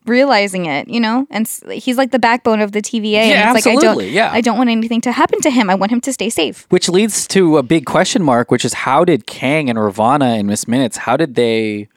realizing 0.06 0.66
it, 0.66 0.88
you 0.88 0.98
know? 1.00 1.26
And 1.30 1.48
he's 1.70 1.96
like 1.96 2.10
the 2.10 2.18
backbone 2.18 2.60
of 2.60 2.72
the 2.72 2.82
TVA. 2.82 3.12
Yeah, 3.12 3.20
and 3.50 3.56
it's 3.56 3.64
like, 3.66 3.72
I 3.72 3.76
absolutely, 3.76 4.04
don't, 4.06 4.14
yeah. 4.14 4.30
I 4.32 4.40
don't 4.40 4.58
want 4.58 4.70
anything 4.70 5.00
to 5.02 5.12
happen 5.12 5.40
to 5.42 5.50
him. 5.50 5.70
I 5.70 5.74
want 5.76 5.92
him 5.92 6.00
to 6.02 6.12
stay 6.12 6.28
safe. 6.30 6.66
Which 6.70 6.88
leads 6.88 7.26
to 7.28 7.56
a 7.58 7.62
big 7.62 7.86
question 7.86 8.22
mark, 8.22 8.50
which 8.50 8.64
is 8.64 8.72
how 8.72 9.04
did 9.04 9.26
Kang 9.26 9.70
and 9.70 9.78
Ravonna 9.78 10.38
and 10.38 10.48
Miss 10.48 10.66
Minutes, 10.66 10.96
how 10.96 11.16
did 11.16 11.34
they 11.36 11.88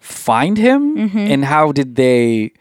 find 0.00 0.58
him 0.58 0.96
Mm-hmm. 0.96 1.18
and 1.18 1.44
how 1.44 1.72
did 1.72 1.96
they 1.96 2.52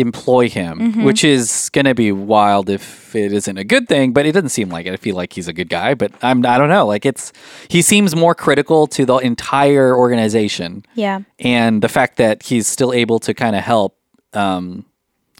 employ 0.00 0.48
him? 0.48 1.04
Which 1.04 1.22
is 1.24 1.70
gonna 1.72 1.94
be 1.94 2.10
wild 2.12 2.68
if 2.70 3.14
it 3.14 3.32
isn't 3.32 3.56
a 3.58 3.64
good 3.64 3.86
thing, 3.88 4.12
but 4.12 4.26
it 4.26 4.32
doesn't 4.32 4.48
seem 4.50 4.68
like 4.70 4.86
it. 4.86 4.92
I 4.92 4.96
feel 4.96 5.14
like 5.16 5.32
he's 5.32 5.48
a 5.48 5.52
good 5.52 5.68
guy, 5.68 5.94
but 5.94 6.12
I'm 6.22 6.44
I 6.46 6.58
don't 6.58 6.68
know. 6.68 6.86
Like 6.86 7.04
it's 7.06 7.32
he 7.68 7.82
seems 7.82 8.16
more 8.16 8.34
critical 8.34 8.86
to 8.88 9.04
the 9.06 9.16
entire 9.18 9.96
organization. 9.96 10.84
Yeah. 10.94 11.20
And 11.38 11.82
the 11.82 11.88
fact 11.88 12.16
that 12.16 12.42
he's 12.44 12.66
still 12.66 12.92
able 12.92 13.18
to 13.20 13.34
kind 13.34 13.54
of 13.56 13.62
help 13.62 13.96
um 14.34 14.84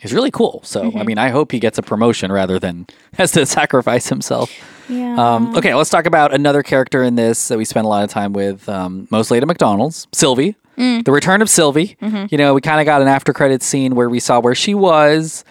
is 0.02 0.12
really 0.12 0.30
cool. 0.30 0.60
So 0.64 0.84
Mm-hmm. 0.84 0.98
I 0.98 1.02
mean 1.04 1.18
I 1.18 1.28
hope 1.30 1.52
he 1.52 1.58
gets 1.60 1.78
a 1.78 1.82
promotion 1.82 2.30
rather 2.32 2.58
than 2.58 2.86
has 3.14 3.32
to 3.32 3.46
sacrifice 3.46 4.08
himself. 4.08 4.50
Yeah. 4.88 5.14
Um, 5.16 5.54
okay, 5.56 5.72
let's 5.74 5.88
talk 5.90 6.06
about 6.06 6.34
another 6.34 6.64
character 6.64 7.04
in 7.04 7.14
this 7.14 7.46
that 7.48 7.56
we 7.58 7.64
spent 7.64 7.86
a 7.86 7.88
lot 7.88 8.02
of 8.02 8.10
time 8.10 8.32
with, 8.32 8.68
um, 8.68 9.06
mostly 9.08 9.38
at 9.38 9.46
McDonald's, 9.46 10.08
Sylvie. 10.12 10.56
Mm. 10.80 11.04
The 11.04 11.12
return 11.12 11.42
of 11.42 11.50
Sylvie. 11.50 11.96
Mm-hmm. 12.00 12.26
You 12.30 12.38
know, 12.38 12.54
we 12.54 12.62
kind 12.62 12.80
of 12.80 12.86
got 12.86 13.02
an 13.02 13.08
after 13.08 13.32
credit 13.32 13.62
scene 13.62 13.94
where 13.94 14.08
we 14.08 14.18
saw 14.18 14.40
where 14.40 14.54
she 14.54 14.74
was, 14.74 15.44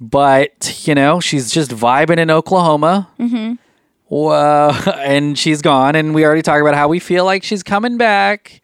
but 0.00 0.86
you 0.86 0.94
know, 0.94 1.18
she's 1.18 1.50
just 1.50 1.70
vibing 1.70 2.18
in 2.18 2.30
Oklahoma. 2.30 3.08
Mm-hmm. 3.18 3.54
Whoa, 4.08 4.70
and 4.98 5.38
she's 5.38 5.62
gone, 5.62 5.96
and 5.96 6.14
we 6.14 6.24
already 6.24 6.42
talked 6.42 6.60
about 6.60 6.74
how 6.74 6.88
we 6.88 6.98
feel 6.98 7.24
like 7.24 7.42
she's 7.42 7.62
coming 7.62 7.96
back. 7.96 8.60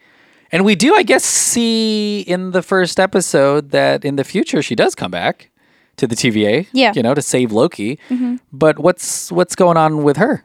And 0.52 0.66
we 0.66 0.74
do, 0.74 0.94
I 0.94 1.02
guess, 1.02 1.24
see 1.24 2.20
in 2.20 2.50
the 2.50 2.60
first 2.60 3.00
episode 3.00 3.70
that 3.70 4.04
in 4.04 4.16
the 4.16 4.24
future 4.24 4.60
she 4.60 4.74
does 4.74 4.94
come 4.94 5.10
back 5.10 5.50
to 5.96 6.06
the 6.06 6.14
TVA. 6.14 6.66
Yeah. 6.72 6.92
you 6.94 7.02
know, 7.02 7.14
to 7.14 7.22
save 7.22 7.52
Loki. 7.52 7.98
Mm-hmm. 8.10 8.36
But 8.52 8.78
what's 8.78 9.32
what's 9.32 9.56
going 9.56 9.78
on 9.78 10.02
with 10.02 10.18
her? 10.18 10.44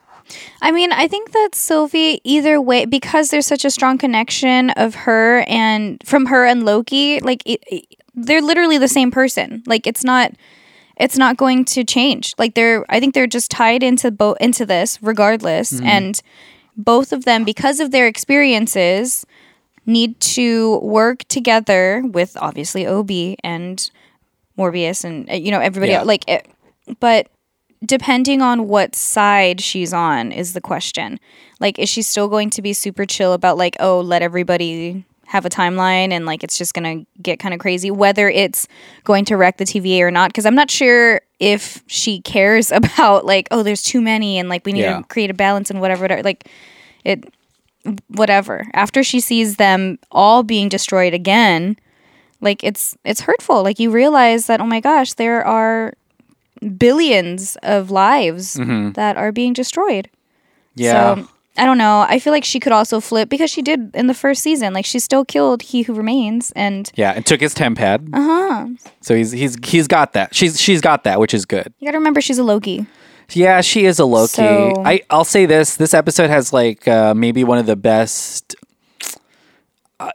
I 0.61 0.71
mean, 0.71 0.91
I 0.91 1.07
think 1.07 1.31
that 1.31 1.49
Sylvie, 1.53 2.19
either 2.23 2.59
way, 2.61 2.85
because 2.85 3.29
there's 3.29 3.45
such 3.47 3.65
a 3.65 3.69
strong 3.69 3.97
connection 3.97 4.71
of 4.71 4.95
her 4.95 5.43
and 5.47 6.01
from 6.05 6.25
her 6.27 6.45
and 6.45 6.63
Loki, 6.65 7.19
like 7.21 7.43
it, 7.45 7.63
it- 7.67 7.85
they're 8.19 8.41
literally 8.41 8.79
the 8.79 8.87
same 8.87 9.11
person. 9.11 9.61
Like 9.67 9.85
it's 9.85 10.03
not, 10.03 10.31
it's 10.97 11.17
not 11.17 11.37
going 11.37 11.65
to 11.65 11.83
change. 11.83 12.33
Like 12.39 12.55
they're, 12.55 12.83
I 12.89 12.99
think 12.99 13.13
they're 13.13 13.27
just 13.27 13.51
tied 13.51 13.83
into 13.83 14.09
both 14.09 14.37
into 14.41 14.65
this 14.65 14.97
regardless, 15.03 15.71
mm-hmm. 15.73 15.85
and 15.85 16.21
both 16.75 17.13
of 17.13 17.25
them, 17.25 17.43
because 17.43 17.79
of 17.79 17.91
their 17.91 18.07
experiences, 18.07 19.23
need 19.85 20.19
to 20.19 20.79
work 20.79 21.23
together 21.27 22.03
with 22.11 22.35
obviously 22.41 22.85
Ob 22.87 23.11
and 23.43 23.89
Mobius 24.57 25.03
and 25.05 25.29
you 25.45 25.51
know 25.51 25.59
everybody 25.59 25.91
Yeah. 25.91 25.99
else. 25.99 26.07
Like, 26.07 26.23
it, 26.27 26.47
but 26.99 27.27
depending 27.85 28.41
on 28.41 28.67
what 28.67 28.95
side 28.95 29.61
she's 29.61 29.93
on 29.93 30.31
is 30.31 30.53
the 30.53 30.61
question. 30.61 31.19
Like, 31.59 31.77
is 31.79 31.89
she 31.89 32.01
still 32.01 32.27
going 32.27 32.49
to 32.51 32.61
be 32.61 32.73
super 32.73 33.05
chill 33.05 33.33
about 33.33 33.57
like, 33.57 33.75
oh, 33.79 33.99
let 33.99 34.21
everybody 34.21 35.05
have 35.27 35.45
a 35.45 35.49
timeline 35.49 36.11
and 36.11 36.25
like 36.25 36.41
it's 36.41 36.57
just 36.57 36.73
gonna 36.73 37.05
get 37.21 37.37
kind 37.37 37.53
of 37.53 37.59
crazy, 37.59 37.91
whether 37.91 38.29
it's 38.29 38.65
going 39.03 39.25
to 39.25 39.35
wreck 39.35 39.57
the 39.57 39.65
TVA 39.65 39.99
or 40.01 40.11
not? 40.11 40.29
Because 40.29 40.45
I'm 40.45 40.55
not 40.55 40.71
sure 40.71 41.19
if 41.39 41.83
she 41.87 42.21
cares 42.21 42.71
about 42.71 43.25
like, 43.25 43.47
oh, 43.51 43.61
there's 43.63 43.83
too 43.83 44.01
many 44.01 44.37
and 44.39 44.47
like 44.49 44.65
we 44.65 44.71
need 44.73 44.81
Yeah. 44.81 44.97
to 44.99 45.03
create 45.03 45.29
a 45.29 45.33
balance 45.33 45.69
and 45.69 45.81
whatever. 45.81 46.03
whatever. 46.03 46.23
Like, 46.23 46.49
it, 47.03 47.25
whatever. 48.07 48.65
After 48.73 49.03
she 49.03 49.19
sees 49.19 49.57
them 49.57 49.99
all 50.11 50.43
being 50.43 50.69
destroyed 50.69 51.13
again, 51.13 51.77
like 52.41 52.63
it's 52.63 52.97
it's 53.03 53.21
hurtful. 53.21 53.63
Like 53.63 53.79
you 53.79 53.91
realize 53.91 54.47
that 54.47 54.61
oh 54.61 54.65
my 54.65 54.79
gosh, 54.79 55.13
there 55.13 55.43
are 55.45 55.93
billions 56.77 57.57
of 57.63 57.91
lives 57.91 58.53
that 58.55 59.17
are 59.17 59.31
being 59.31 59.53
destroyed. 59.53 60.09
Mm-hmm. 60.09 60.81
Yeah. 60.83 61.15
So 61.15 61.27
I 61.59 61.65
don't 61.65 61.79
know. 61.79 62.05
I 62.07 62.19
feel 62.19 62.31
like 62.33 62.43
she 62.45 62.59
could 62.59 62.71
also 62.71 62.99
flip 62.99 63.29
because 63.29 63.49
she 63.49 63.63
did 63.63 63.89
in 63.95 64.05
the 64.05 64.13
first 64.13 64.43
season. 64.43 64.73
Like 64.73 64.85
she 64.85 64.99
still 64.99 65.25
killed 65.25 65.63
He 65.63 65.81
Who 65.81 65.93
Remains, 65.95 66.51
and 66.55 66.91
yeah, 66.95 67.13
and 67.15 67.25
took 67.25 67.41
his 67.41 67.53
temp 67.55 67.79
pad. 67.79 68.07
uh 68.13 68.21
huh. 68.21 68.67
So 69.01 69.15
he's 69.15 69.31
he's 69.31 69.57
he's 69.65 69.87
got 69.87 70.13
that. 70.13 70.35
She's 70.35 70.61
she's 70.61 70.81
got 70.81 71.03
that, 71.05 71.19
which 71.19 71.33
is 71.33 71.45
good. 71.45 71.73
You 71.79 71.87
gotta 71.87 71.97
remember 71.97 72.21
she's 72.21 72.37
a 72.37 72.43
Loki. 72.43 72.85
Yeah, 73.33 73.61
she 73.61 73.85
is 73.85 73.97
a 73.99 74.05
Loki. 74.05 74.27
So- 74.33 74.83
I 74.85 75.01
I'll 75.09 75.25
say 75.25 75.45
this: 75.47 75.77
this 75.77 75.93
episode 75.95 76.29
has 76.29 76.53
like 76.53 76.87
uh, 76.87 77.13
maybe 77.15 77.43
one 77.43 77.57
of 77.57 77.65
the 77.65 77.75
best. 77.75 78.55
Uh, 79.99 80.11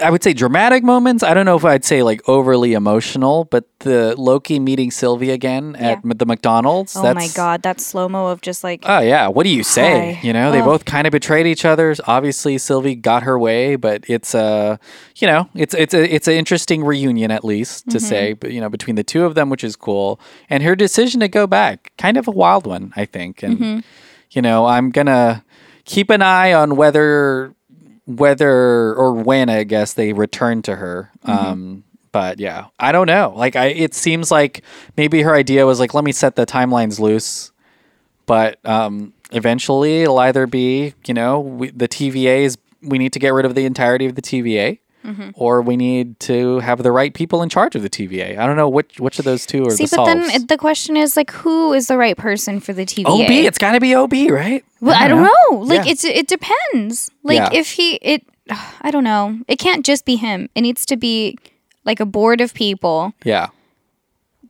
I 0.00 0.10
would 0.10 0.22
say 0.22 0.32
dramatic 0.32 0.84
moments. 0.84 1.24
I 1.24 1.34
don't 1.34 1.44
know 1.44 1.56
if 1.56 1.64
I'd 1.64 1.84
say 1.84 2.04
like 2.04 2.22
overly 2.28 2.72
emotional, 2.72 3.46
but 3.46 3.64
the 3.80 4.14
Loki 4.16 4.60
meeting 4.60 4.92
Sylvie 4.92 5.30
again 5.30 5.74
at 5.74 5.98
m- 6.04 6.10
the 6.10 6.24
McDonald's. 6.24 6.94
Oh 6.96 7.02
that's, 7.02 7.16
my 7.16 7.26
god, 7.34 7.62
that 7.62 7.80
slow 7.80 8.08
mo 8.08 8.28
of 8.28 8.42
just 8.42 8.62
like 8.62 8.84
Oh 8.84 9.00
yeah, 9.00 9.26
what 9.26 9.42
do 9.42 9.50
you 9.50 9.64
say? 9.64 10.14
Hi. 10.14 10.20
You 10.22 10.32
know, 10.32 10.52
they 10.52 10.60
Oh. 10.60 10.66
both 10.66 10.84
kind 10.84 11.08
of 11.08 11.10
betrayed 11.10 11.48
each 11.48 11.64
other. 11.64 11.96
Obviously, 12.06 12.58
Sylvie 12.58 12.94
got 12.94 13.24
her 13.24 13.36
way, 13.36 13.74
but 13.74 14.04
it's 14.08 14.36
a, 14.36 14.78
you 15.16 15.26
know, 15.26 15.48
it's 15.56 15.74
it's 15.74 15.94
a 15.94 16.14
it's 16.14 16.28
an 16.28 16.34
interesting 16.34 16.84
reunion 16.84 17.32
at 17.32 17.44
least 17.44 17.90
to 17.90 17.98
mm-hmm. 17.98 18.06
say, 18.06 18.32
but 18.34 18.52
you 18.52 18.60
know, 18.60 18.68
between 18.68 18.94
the 18.94 19.04
two 19.04 19.24
of 19.24 19.34
them, 19.34 19.50
which 19.50 19.64
is 19.64 19.74
cool, 19.74 20.20
and 20.48 20.62
her 20.62 20.76
decision 20.76 21.18
to 21.18 21.28
go 21.28 21.48
back, 21.48 21.90
kind 21.98 22.16
of 22.16 22.28
a 22.28 22.30
wild 22.30 22.68
one, 22.68 22.92
I 22.94 23.04
think, 23.04 23.42
and 23.42 23.58
mm-hmm. 23.58 23.80
you 24.30 24.42
know, 24.42 24.66
I'm 24.66 24.90
gonna 24.90 25.44
keep 25.84 26.08
an 26.08 26.22
eye 26.22 26.52
on 26.52 26.76
whether 26.76 27.52
whether 28.06 28.94
or 28.94 29.12
when 29.12 29.48
I 29.48 29.64
guess 29.64 29.94
they 29.94 30.12
return 30.12 30.62
to 30.62 30.76
her. 30.76 31.10
Um, 31.24 31.84
but 32.12 32.38
yeah, 32.38 32.66
I 32.78 32.92
don't 32.92 33.06
know. 33.06 33.32
Like, 33.34 33.56
I 33.56 33.66
it 33.66 33.94
seems 33.94 34.30
like 34.30 34.62
maybe 34.96 35.22
her 35.22 35.34
idea 35.34 35.66
was 35.66 35.80
like, 35.80 35.94
let 35.94 36.04
me 36.04 36.12
set 36.12 36.36
the 36.36 36.46
timelines 36.46 37.00
loose, 37.00 37.50
but 38.26 38.64
um, 38.64 39.12
eventually 39.32 40.02
it'll 40.02 40.18
either 40.18 40.46
be, 40.46 40.94
you 41.06 41.14
know, 41.14 41.40
we, 41.40 41.70
the 41.70 41.88
TVA 41.88 42.42
is 42.42 42.58
we 42.82 42.98
need 42.98 43.12
to 43.14 43.18
get 43.18 43.30
rid 43.30 43.46
of 43.46 43.54
the 43.54 43.64
entirety 43.64 44.06
of 44.06 44.14
the 44.14 44.22
TVA. 44.22 44.78
Mm-hmm. 45.04 45.30
Or 45.34 45.60
we 45.62 45.76
need 45.76 46.18
to 46.20 46.60
have 46.60 46.82
the 46.82 46.90
right 46.90 47.12
people 47.12 47.42
in 47.42 47.48
charge 47.50 47.74
of 47.76 47.82
the 47.82 47.90
TVA. 47.90 48.38
I 48.38 48.46
don't 48.46 48.56
know 48.56 48.68
which 48.68 48.98
which 48.98 49.18
of 49.18 49.24
those 49.26 49.44
two 49.46 49.66
are 49.66 49.70
See, 49.70 49.84
the 49.84 49.96
but 49.96 50.06
solves. 50.06 50.32
then 50.32 50.46
the 50.46 50.56
question 50.56 50.96
is 50.96 51.16
like, 51.16 51.30
who 51.30 51.72
is 51.74 51.88
the 51.88 51.96
right 51.98 52.16
person 52.16 52.58
for 52.60 52.72
the 52.72 52.86
TVA? 52.86 53.06
OB, 53.06 53.30
it's 53.30 53.58
got 53.58 53.72
to 53.72 53.80
be 53.80 53.94
OB, 53.94 54.12
right? 54.30 54.64
Well, 54.80 54.96
I 54.98 55.08
don't 55.08 55.22
know. 55.22 55.58
Like 55.58 55.84
Yeah. 55.86 55.92
it's 55.92 56.04
it 56.04 56.26
depends. 56.26 57.10
Like 57.22 57.36
Yeah. 57.36 57.50
if 57.52 57.72
he 57.72 57.96
it 57.96 58.22
I 58.82 58.90
don't 58.90 59.04
know. 59.04 59.38
It 59.48 59.58
can't 59.58 59.84
just 59.86 60.04
be 60.04 60.16
him. 60.16 60.48
It 60.54 60.62
needs 60.62 60.84
to 60.86 60.96
be 60.96 61.38
like 61.84 62.00
a 62.00 62.06
board 62.06 62.40
of 62.40 62.54
people 62.54 63.12
Yeah. 63.24 63.48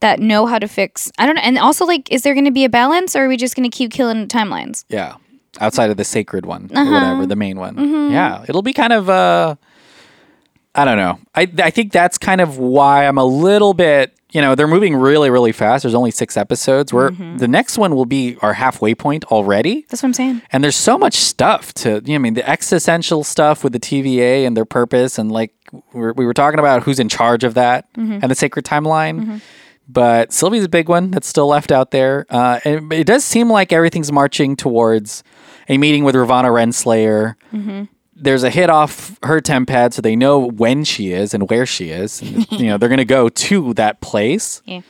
that 0.00 0.20
know 0.20 0.46
how 0.46 0.58
to 0.58 0.68
fix. 0.68 1.10
I 1.18 1.26
don't 1.26 1.34
know. 1.36 1.42
And 1.42 1.58
also 1.58 1.84
like 1.84 2.10
is 2.12 2.22
there 2.22 2.34
going 2.34 2.44
to 2.44 2.50
be 2.50 2.64
a 2.64 2.68
balance 2.68 3.16
or 3.16 3.24
are 3.24 3.28
we 3.28 3.36
just 3.36 3.56
going 3.56 3.68
to 3.68 3.76
keep 3.76 3.90
killing 3.92 4.28
timelines? 4.28 4.84
Yeah. 4.88 5.16
Outside 5.60 5.90
of 5.90 5.96
the 5.96 6.04
sacred 6.04 6.46
one 6.46 6.70
Uh-huh. 6.74 6.90
whatever, 6.92 7.26
the 7.26 7.36
main 7.36 7.58
one. 7.58 7.76
Mm-hmm. 7.76 8.12
Yeah. 8.12 8.44
It'll 8.48 8.62
be 8.62 8.72
kind 8.72 8.92
of 8.92 9.08
uh 9.08 9.54
I 10.74 10.84
don't 10.84 10.96
know. 10.96 11.18
I 11.34 11.50
I 11.58 11.70
think 11.70 11.92
that's 11.92 12.18
kind 12.18 12.40
of 12.40 12.58
why 12.58 13.06
I'm 13.06 13.18
a 13.18 13.24
little 13.24 13.74
bit, 13.74 14.12
you 14.32 14.40
know, 14.40 14.54
they're 14.56 14.66
moving 14.66 14.96
really 14.96 15.30
really 15.30 15.52
fast. 15.52 15.82
There's 15.84 15.94
only 15.94 16.10
6 16.10 16.37
episodes. 16.37 16.92
Where 16.92 17.10
Mm-hmm. 17.10 17.37
the 17.38 17.46
next 17.48 17.78
one 17.78 17.94
will 17.94 18.06
be 18.06 18.37
our 18.42 18.54
halfway 18.54 18.94
point 18.94 19.24
already. 19.26 19.87
That's 19.88 20.02
what 20.02 20.08
I'm 20.08 20.14
saying. 20.14 20.42
And 20.50 20.64
there's 20.64 20.74
so 20.76 20.98
much 20.98 21.14
stuff 21.14 21.72
to, 21.74 22.02
you 22.04 22.10
know, 22.10 22.14
I 22.16 22.18
mean, 22.18 22.34
the 22.34 22.48
existential 22.48 23.22
stuff 23.22 23.62
with 23.62 23.72
the 23.72 23.78
TVA 23.80 24.46
and 24.46 24.56
their 24.56 24.64
purpose, 24.64 25.18
and 25.18 25.30
like 25.30 25.52
we're, 25.92 26.12
we 26.12 26.26
were 26.26 26.34
talking 26.34 26.58
about 26.58 26.82
who's 26.82 26.98
in 26.98 27.08
charge 27.08 27.44
of 27.44 27.54
that 27.54 27.92
Mm-hmm. 27.94 28.18
and 28.22 28.30
the 28.30 28.34
sacred 28.34 28.64
timeline. 28.64 29.40
But 29.87 30.32
Sylvie's 30.32 30.64
a 30.64 30.68
big 30.68 30.88
one 30.88 31.10
that's 31.10 31.28
still 31.28 31.46
left 31.46 31.70
out 31.70 31.90
there. 31.90 32.24
Uh, 32.30 32.58
and 32.64 32.90
it 32.92 33.06
does 33.06 33.22
seem 33.22 33.50
like 33.50 33.70
everything's 33.70 34.10
marching 34.10 34.56
towards 34.56 35.22
a 35.68 35.76
meeting 35.76 36.04
with 36.04 36.14
Ravonna 36.14 36.48
Renslayer. 36.50 37.34
Mm-hmm. 37.52 37.84
There's 38.16 38.42
a 38.44 38.50
hit 38.50 38.70
off 38.70 39.18
her 39.22 39.40
temp 39.40 39.68
pad, 39.68 39.92
so 39.94 40.00
they 40.03 40.14
know 40.16 40.38
when 40.38 40.85
she 40.85 41.12
is 41.12 41.35
and 41.35 41.48
where 41.50 41.66
she 41.66 41.90
is. 41.90 42.22
And, 42.22 42.50
you 42.53 42.66
know, 42.66 42.79
they're 42.79 42.88
going 42.88 42.98
to 42.98 43.05
go 43.05 43.29
to 43.29 43.74
that 43.74 44.00
place. 44.00 44.62
Yeah. 44.64 44.81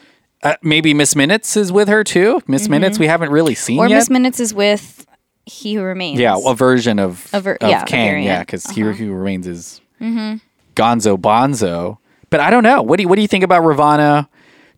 Uh, 0.42 0.56
maybe 0.62 0.92
Miss 0.92 1.16
Minutes 1.16 1.56
is 1.56 1.72
with 1.72 1.88
her 1.88 2.04
too. 2.04 2.42
Miss 2.46 2.68
Minutes, 2.68 2.98
we 2.98 3.06
haven't 3.06 3.30
really 3.30 3.54
seen 3.54 3.76
Mm-hmm. 3.78 3.86
Or 3.86 3.88
yet. 3.88 3.96
Miss 3.96 4.10
Minutes 4.10 4.40
is 4.40 4.52
with 4.52 5.06
He 5.46 5.74
Who 5.74 5.82
Remains. 5.82 6.20
Yeah, 6.20 6.36
a 6.44 6.54
version 6.54 6.98
of, 6.98 7.28
A 7.32 7.40
ver- 7.40 7.56
of 7.60 7.70
yeah, 7.70 7.84
Kang. 7.84 8.22
Yeah, 8.24 8.40
because 8.40 8.66
He 8.66 8.82
Who 8.82 9.12
Remains 9.14 9.46
is 9.46 9.80
Gonzo 10.00 11.16
Bonzo. 11.16 11.98
But 12.30 12.40
I 12.40 12.50
don't 12.50 12.62
know. 12.62 12.82
What 12.82 12.96
do 12.98 13.02
you, 13.04 13.08
what 13.08 13.16
do 13.16 13.22
you 13.22 13.28
think 13.28 13.44
about 13.44 13.62
Ravonna? 13.62 14.28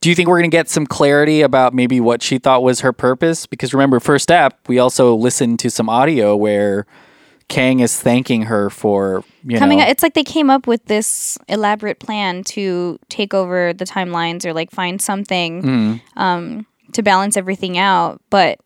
Do 0.01 0.09
you 0.11 0.15
think 0.15 0.29
we're 0.29 0.39
going 0.39 0.51
to 0.51 0.55
get 0.57 0.69
some 0.69 0.87
clarity 0.87 1.41
about 1.41 1.73
maybe 1.75 2.01
what 2.01 2.23
she 2.23 2.39
thought 2.39 2.63
was 2.63 2.81
her 2.81 2.93
purpose? 2.93 3.47
Because 3.47 3.73
remember, 3.73 3.99
first 3.99 4.25
step, 4.25 4.59
we 4.69 4.79
also 4.79 5.15
listened 5.17 5.59
to 5.61 5.71
some 5.71 5.89
audio 5.89 6.37
where 6.37 6.87
Kang 7.49 7.81
is 7.81 7.99
thanking 8.01 8.43
her 8.43 8.71
for 8.71 9.23
you 9.45 9.59
Coming 9.59 9.79
know. 9.79 9.85
out, 9.85 9.91
it's 9.91 10.03
like 10.03 10.15
they 10.15 10.25
came 10.25 10.51
up 10.51 10.67
with 10.67 10.85
this 10.87 11.39
elaborate 11.49 12.01
plan 12.01 12.43
to 12.45 12.99
take 13.09 13.33
over 13.35 13.73
the 13.73 13.85
timelines 13.85 14.45
or 14.45 14.53
like 14.53 14.71
find 14.71 15.01
something 15.01 15.63
Mm-hmm. 15.63 16.19
um, 16.19 16.67
to 16.93 17.03
balance 17.03 17.37
everything 17.37 17.79
out, 17.79 18.21
but 18.31 18.59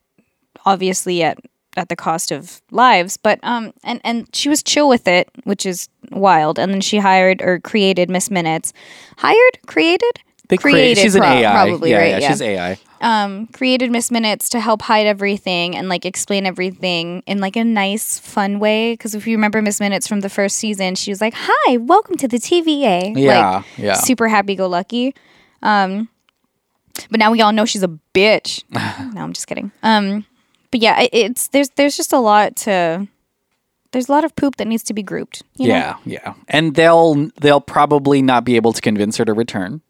obviously 0.65 1.23
at 1.23 1.39
at 1.77 1.89
the 1.89 1.97
cost 1.97 2.33
of 2.33 2.61
lives. 2.71 3.17
But 3.17 3.39
um, 3.43 3.73
and 3.85 4.01
and 4.05 4.29
she 4.35 4.49
was 4.49 4.63
chill 4.63 4.89
with 4.89 5.07
it, 5.07 5.29
which 5.45 5.67
is 5.67 5.89
wild. 6.11 6.59
And 6.59 6.73
then 6.73 6.81
she 6.81 6.99
hired 6.99 7.43
or 7.43 7.61
created 7.61 8.09
Miss 8.11 8.31
Minutes, 8.31 8.73
hired, 9.19 9.59
created, 9.67 10.11
they 10.49 10.57
create, 10.57 10.99
she's 10.99 11.15
an 11.15 11.23
AI. 11.23 11.51
probably 11.53 11.91
yeah, 11.91 11.99
right. 11.99 12.21
yeah, 12.23 12.29
she's 12.31 12.43
AI. 12.43 12.79
Um, 13.01 13.47
created 13.49 13.91
Miss 13.91 14.11
Minutes 14.11 14.49
to 14.51 14.61
help 14.61 14.83
hide 14.83 15.07
everything 15.07 15.77
and 15.77 15.89
like 15.89 16.05
explain 16.05 16.47
everything 16.47 17.23
in 17.27 17.39
like 17.39 17.57
a 17.57 17.65
nice, 17.65 18.19
fun 18.19 18.59
way. 18.59 18.93
Because 18.93 19.15
if 19.15 19.27
you 19.27 19.37
remember 19.37 19.63
Miss 19.63 19.81
Minutes 19.81 20.07
from 20.07 20.21
the 20.21 20.29
first 20.29 20.57
season, 20.57 20.95
she 20.95 21.11
was 21.11 21.21
like, 21.21 21.35
"Hi, 21.37 21.77
welcome 21.79 22.17
to 22.17 22.29
the 22.29 22.39
TVA." 22.39 23.17
Yeah, 23.17 23.51
like, 23.51 23.65
yeah. 23.79 23.95
super 23.95 24.29
happy-go-lucky. 24.29 25.15
Um, 25.63 26.09
but 27.11 27.19
now 27.19 27.31
we 27.31 27.41
all 27.41 27.53
know 27.53 27.65
she's 27.65 27.83
a 27.83 27.99
bitch. 28.15 28.65
no, 29.15 29.23
I'm 29.23 29.33
just 29.33 29.47
kidding. 29.47 29.73
Um, 29.83 30.27
but 30.71 30.81
yeah, 30.81 31.01
it, 31.01 31.11
it's 31.13 31.49
there's 31.49 31.71
there's 31.71 31.97
just 31.97 32.13
a 32.13 32.19
lot 32.19 32.57
to. 32.57 33.09
There's 33.93 34.09
a 34.09 34.13
lot 34.13 34.23
of 34.23 34.37
poop 34.37 34.55
that 34.57 34.69
needs 34.69 34.85
to 34.85 34.95
be 34.95 35.03
grouped. 35.03 35.43
You 35.57 35.67
know? 35.67 35.75
Yeah, 35.75 35.97
yeah. 36.05 36.35
And 36.47 36.77
they'll 36.77 37.31
they'll 37.41 37.61
probably 37.61 38.23
not 38.23 38.45
be 38.45 38.55
able 38.55 38.73
to 38.73 38.81
convince 38.81 39.17
her 39.17 39.25
to 39.25 39.33
return. 39.33 39.81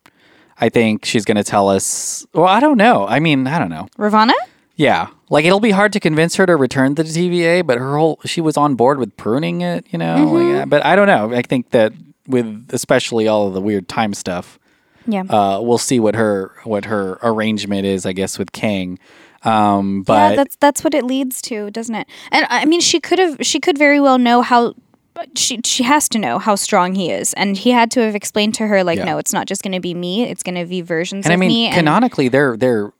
I 0.60 0.68
think 0.68 1.04
she's 1.04 1.24
going 1.24 1.36
to 1.36 1.44
tell 1.44 1.68
us. 1.68 2.26
Well, 2.34 2.46
I 2.46 2.60
don't 2.60 2.76
know. 2.76 3.06
I 3.06 3.18
mean, 3.20 3.46
I 3.46 3.58
don't 3.58 3.70
know. 3.70 3.88
Ravonna. 3.98 4.32
Yeah, 4.76 5.08
like 5.28 5.44
it'll 5.44 5.60
be 5.60 5.72
hard 5.72 5.92
to 5.92 6.00
convince 6.00 6.36
her 6.36 6.46
to 6.46 6.56
return 6.56 6.94
to 6.94 7.02
the 7.02 7.08
TVA, 7.10 7.66
but 7.66 7.76
her 7.78 7.98
whole 7.98 8.18
she 8.24 8.40
was 8.40 8.56
on 8.56 8.76
board 8.76 8.98
with 8.98 9.14
pruning 9.18 9.60
it, 9.60 9.86
you 9.90 9.98
know. 9.98 10.16
Mm-hmm. 10.16 10.34
Like, 10.56 10.62
uh, 10.62 10.66
but 10.66 10.84
I 10.86 10.96
don't 10.96 11.06
know. 11.06 11.34
I 11.34 11.42
think 11.42 11.70
that 11.70 11.92
with 12.26 12.68
especially 12.72 13.28
all 13.28 13.46
of 13.48 13.52
the 13.54 13.60
weird 13.60 13.88
time 13.88 14.14
stuff, 14.14 14.58
Yeah. 15.06 15.24
uh, 15.28 15.60
we'll 15.60 15.76
see 15.76 16.00
what 16.00 16.14
her 16.14 16.52
what 16.64 16.86
her 16.86 17.18
arrangement 17.22 17.84
is. 17.86 18.06
I 18.06 18.12
guess 18.12 18.38
with 18.38 18.52
Kang. 18.52 18.98
Um, 19.42 20.02
but 20.02 20.30
yeah, 20.30 20.36
that's 20.36 20.56
that's 20.56 20.82
what 20.84 20.94
it 20.94 21.04
leads 21.04 21.42
to, 21.42 21.70
doesn't 21.70 21.94
it? 21.94 22.06
And 22.32 22.46
I 22.48 22.64
mean, 22.64 22.80
she 22.80 23.00
could 23.00 23.18
have, 23.18 23.38
she 23.42 23.60
could 23.60 23.76
very 23.76 24.00
well 24.00 24.16
know 24.18 24.40
how. 24.42 24.74
But 25.14 25.36
she 25.38 25.60
she 25.64 25.82
has 25.82 26.08
to 26.10 26.18
know 26.18 26.38
how 26.38 26.54
strong 26.54 26.94
he 26.94 27.10
is, 27.10 27.32
and 27.34 27.56
he 27.56 27.70
had 27.70 27.90
to 27.92 28.00
have 28.00 28.14
explained 28.14 28.54
to 28.54 28.66
her 28.66 28.82
like, 28.84 28.98
Yeah. 28.98 29.04
no, 29.04 29.18
it's 29.18 29.32
not 29.32 29.46
just 29.46 29.62
going 29.62 29.72
to 29.72 29.80
be 29.80 29.92
me; 29.94 30.24
it's 30.24 30.42
going 30.42 30.54
to 30.54 30.64
be 30.64 30.80
versions 30.82 31.26
of 31.26 31.30
me. 31.30 31.32
and 31.32 31.32
I 31.32 31.34
of 31.34 31.40
mean, 31.40 31.48
me. 31.48 31.66
And 31.66 31.74
canonically, 31.74 32.28
they're 32.28 32.56
they're 32.56 32.92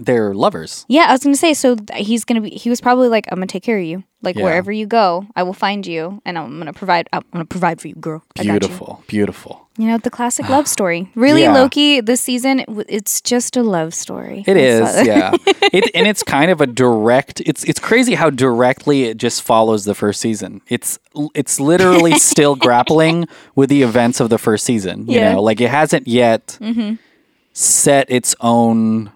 they're 0.00 0.34
lovers. 0.34 0.84
yeah, 0.88 1.06
I 1.08 1.12
was 1.12 1.22
going 1.22 1.34
to 1.34 1.38
say, 1.40 1.54
so 1.54 1.76
th- 1.76 2.06
he's 2.06 2.24
going 2.24 2.42
to 2.42 2.48
be. 2.48 2.56
He 2.56 2.68
was 2.70 2.80
probably 2.80 3.08
like, 3.08 3.26
I'm 3.30 3.36
going 3.36 3.46
to 3.48 3.52
take 3.52 3.62
care 3.62 3.78
of 3.78 3.84
you. 3.84 4.02
Like 4.22 4.36
Yeah. 4.36 4.44
wherever 4.44 4.70
you 4.70 4.86
go, 4.86 5.26
I 5.34 5.42
will 5.44 5.54
find 5.54 5.86
you, 5.86 6.20
and 6.26 6.36
I'm 6.36 6.54
going 6.56 6.66
to 6.66 6.72
provide. 6.74 7.08
I'm 7.12 7.22
to 7.34 7.44
provide 7.46 7.80
for 7.80 7.88
you, 7.88 7.94
girl. 7.94 8.22
I 8.38 8.44
got 8.44 8.52
you. 8.54 8.58
Beautiful, 8.60 9.02
beautiful. 9.06 9.68
You 9.78 9.86
know 9.86 9.96
the 9.96 10.10
classic 10.10 10.48
love 10.50 10.68
story. 10.76 11.10
Really, 11.14 11.42
Yeah. 11.42 11.54
Loki. 11.54 12.00
This 12.02 12.20
season, 12.20 12.58
w- 12.66 12.84
it's 12.88 13.22
just 13.22 13.56
a 13.56 13.62
love 13.62 13.94
story. 13.94 14.44
It 14.46 14.56
is, 14.58 15.06
yeah. 15.06 15.32
It, 15.72 15.88
and 15.94 16.06
it's 16.08 16.24
kind 16.24 16.50
of 16.50 16.60
a 16.60 16.66
direct. 16.66 17.40
It's 17.46 17.62
it's 17.64 17.78
crazy 17.78 18.14
how 18.16 18.28
directly 18.28 19.04
it 19.04 19.16
just 19.18 19.40
follows 19.42 19.84
the 19.84 19.94
first 19.94 20.20
season. 20.20 20.60
It's 20.68 20.98
it's 21.34 21.60
literally 21.60 22.18
still 22.18 22.56
grappling 22.56 23.26
with 23.54 23.70
the 23.70 23.82
events 23.82 24.18
of 24.20 24.28
the 24.30 24.38
first 24.38 24.64
season. 24.66 25.06
You 25.06 25.18
Yeah. 25.20 25.32
know, 25.34 25.42
like 25.42 25.60
it 25.60 25.70
hasn't 25.70 26.08
yet 26.08 26.58
mm-hmm. 26.60 26.94
set 27.52 28.10
its 28.10 28.34
own 28.40 29.12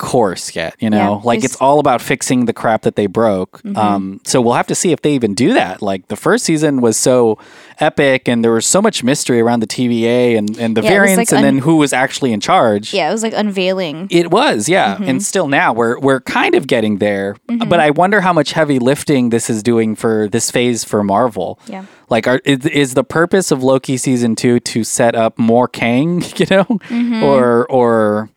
course 0.00 0.56
yet. 0.56 0.74
You 0.80 0.90
know, 0.90 0.96
Yeah, 0.96 1.08
like 1.22 1.38
Mm-hmm. 1.40 1.44
it's 1.44 1.56
all 1.56 1.78
about 1.78 2.00
fixing 2.02 2.46
the 2.46 2.52
crap 2.52 2.82
that 2.82 2.96
they 2.96 3.06
broke. 3.06 3.60
Um, 3.76 4.20
so 4.24 4.40
we'll 4.40 4.54
have 4.54 4.66
to 4.68 4.74
see 4.74 4.90
if 4.92 5.02
they 5.02 5.12
even 5.14 5.34
do 5.34 5.52
that. 5.54 5.80
Like 5.82 6.08
the 6.08 6.16
first 6.16 6.44
season 6.44 6.80
was 6.80 6.96
so 6.96 7.38
epic, 7.78 8.28
and 8.28 8.42
there 8.44 8.52
was 8.52 8.66
so 8.66 8.80
much 8.82 9.04
mystery 9.04 9.40
around 9.40 9.60
the 9.60 9.66
TVA 9.66 10.36
and 10.38 10.56
and 10.58 10.76
the 10.76 10.82
Yeah, 10.82 10.90
variants, 10.90 11.18
like 11.18 11.28
and 11.38 11.38
un- 11.38 11.44
then 11.44 11.58
who 11.62 11.76
was 11.76 11.92
actually 11.92 12.32
in 12.32 12.40
charge. 12.40 12.92
Yeah, 12.94 13.08
it 13.08 13.12
was 13.12 13.22
like 13.22 13.34
unveiling. 13.34 14.08
It 14.10 14.30
was, 14.30 14.68
yeah, 14.68 14.94
Mm-hmm. 14.94 15.04
and 15.08 15.22
still 15.22 15.48
now 15.48 15.72
we're 15.72 15.98
we're 16.00 16.20
kind 16.20 16.54
of 16.54 16.66
getting 16.66 16.98
there. 16.98 17.36
But 17.46 17.78
I 17.80 17.90
wonder 17.90 18.20
how 18.20 18.32
much 18.32 18.52
heavy 18.52 18.78
lifting 18.78 19.30
this 19.30 19.48
is 19.50 19.62
doing 19.62 19.94
for 19.96 20.28
this 20.28 20.50
phase 20.50 20.82
for 20.84 21.04
Marvel. 21.04 21.58
Yeah. 21.66 21.84
like 22.08 22.26
are, 22.26 22.40
is, 22.44 22.66
is 22.66 22.94
the 22.94 23.04
purpose 23.04 23.50
of 23.52 23.62
Loki 23.62 23.96
season 23.96 24.34
two 24.34 24.58
to 24.60 24.82
set 24.84 25.14
up 25.14 25.38
more 25.38 25.68
Kang? 25.68 26.22
You 26.40 26.46
know, 26.50 26.64
Mm-hmm. 26.64 27.22
or 27.22 27.66
or 27.70 28.28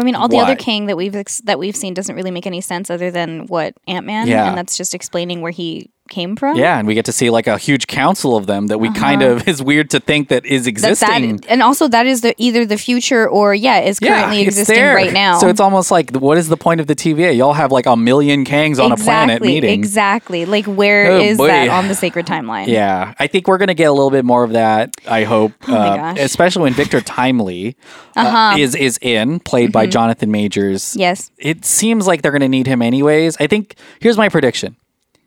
I 0.00 0.04
mean, 0.04 0.14
all 0.14 0.28
the 0.28 0.36
Why? 0.36 0.42
other 0.44 0.56
Kang 0.56 0.86
that 0.86 0.96
we've 0.96 1.14
ex- 1.14 1.40
that 1.42 1.58
we've 1.58 1.76
seen 1.76 1.94
doesn't 1.94 2.14
really 2.16 2.30
make 2.30 2.46
any 2.46 2.60
sense 2.60 2.90
other 2.90 3.10
than 3.10 3.46
what 3.46 3.74
Ant 3.86 4.06
Man, 4.06 4.26
Yeah. 4.26 4.48
and 4.48 4.56
that's 4.58 4.76
just 4.76 4.94
explaining 4.94 5.40
where 5.40 5.52
he 5.52 5.90
came 6.10 6.36
from. 6.36 6.56
yeah, 6.56 6.78
and 6.78 6.86
we 6.86 6.94
get 6.94 7.06
to 7.06 7.12
see 7.12 7.30
like 7.30 7.46
a 7.46 7.56
huge 7.56 7.86
council 7.86 8.36
of 8.36 8.46
them 8.46 8.66
that 8.66 8.78
we 8.78 8.90
kind 8.92 9.22
of 9.22 9.48
is 9.52 9.62
weird 9.62 9.88
to 9.90 10.00
think 10.00 10.28
that 10.28 10.44
is 10.44 10.62
Uh-huh. 10.62 10.64
that, 10.64 10.68
existing. 10.70 11.36
that 11.38 11.46
and 11.50 11.62
also 11.62 11.88
that 11.88 12.06
is 12.06 12.20
the 12.20 12.34
either 12.36 12.66
the 12.66 12.76
future 12.76 13.26
or 13.28 13.54
yeah 13.54 13.78
is 13.80 13.98
currently 13.98 14.40
it's 14.42 14.48
existing 14.58 14.74
there. 14.76 14.94
right 14.94 15.12
now. 15.12 15.38
So 15.38 15.48
it's 15.48 15.60
almost 15.60 15.90
like, 15.90 16.14
what 16.16 16.36
is 16.36 16.48
the 16.48 16.56
point 16.58 16.80
of 16.80 16.86
the 16.86 16.94
TVA? 16.96 17.36
Y'all 17.36 17.54
have 17.54 17.72
like 17.72 17.86
a 17.86 17.96
million 17.96 18.44
Kangs 18.44 18.78
on 18.82 18.92
a 18.92 18.96
planet 18.96 19.36
exactly 19.36 19.48
meeting. 19.54 19.70
exactly 19.78 20.44
like 20.44 20.66
where 20.66 21.12
Oh, 21.12 21.20
is 21.20 21.38
boy. 21.38 21.46
that 21.46 21.68
on 21.68 21.88
the 21.88 21.94
sacred 21.94 22.26
timeline? 22.26 22.66
Yeah, 22.80 23.14
I 23.18 23.26
think 23.26 23.48
we're 23.48 23.58
going 23.58 23.68
to 23.68 23.74
get 23.74 23.84
a 23.88 23.92
little 23.92 24.10
bit 24.10 24.24
more 24.24 24.44
of 24.44 24.50
that. 24.52 24.94
I 25.08 25.24
hope, 25.24 25.52
Oh 25.68 25.74
uh, 25.74 26.14
especially 26.18 26.62
when 26.64 26.74
Victor 26.74 27.00
Timely 27.16 27.76
uh, 28.16 28.20
Uh-huh. 28.20 28.56
is 28.58 28.74
is 28.74 28.98
in, 29.02 29.40
played 29.40 29.72
by 29.72 29.86
Jonathan 29.86 30.30
Majors. 30.30 30.96
Yes. 30.96 31.30
it 31.38 31.64
seems 31.64 32.06
like 32.06 32.22
they're 32.22 32.32
going 32.32 32.40
to 32.42 32.48
need 32.48 32.66
him 32.66 32.82
anyways. 32.82 33.36
I 33.40 33.46
think 33.46 33.76
here's 34.00 34.16
my 34.16 34.28
prediction. 34.28 34.76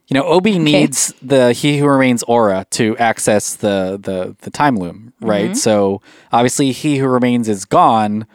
You 0.08 0.16
know, 0.16 0.24
Obi 0.26 0.60
needs 0.60 1.13
the 1.22 1.54
He 1.54 1.78
Who 1.78 1.88
Remains 1.88 2.24
aura 2.24 2.66
to 2.72 2.98
access 2.98 3.56
the 3.56 3.98
the 4.02 4.36
the 4.42 4.52
time 4.52 4.76
loom, 4.78 5.13
right? 5.22 5.46
Mm-hmm. 5.52 5.54
So 5.54 6.02
obviously, 6.32 6.72
He 6.74 6.98
Who 6.98 7.08
Remains 7.08 7.48
is 7.48 7.66
gone. 7.66 8.28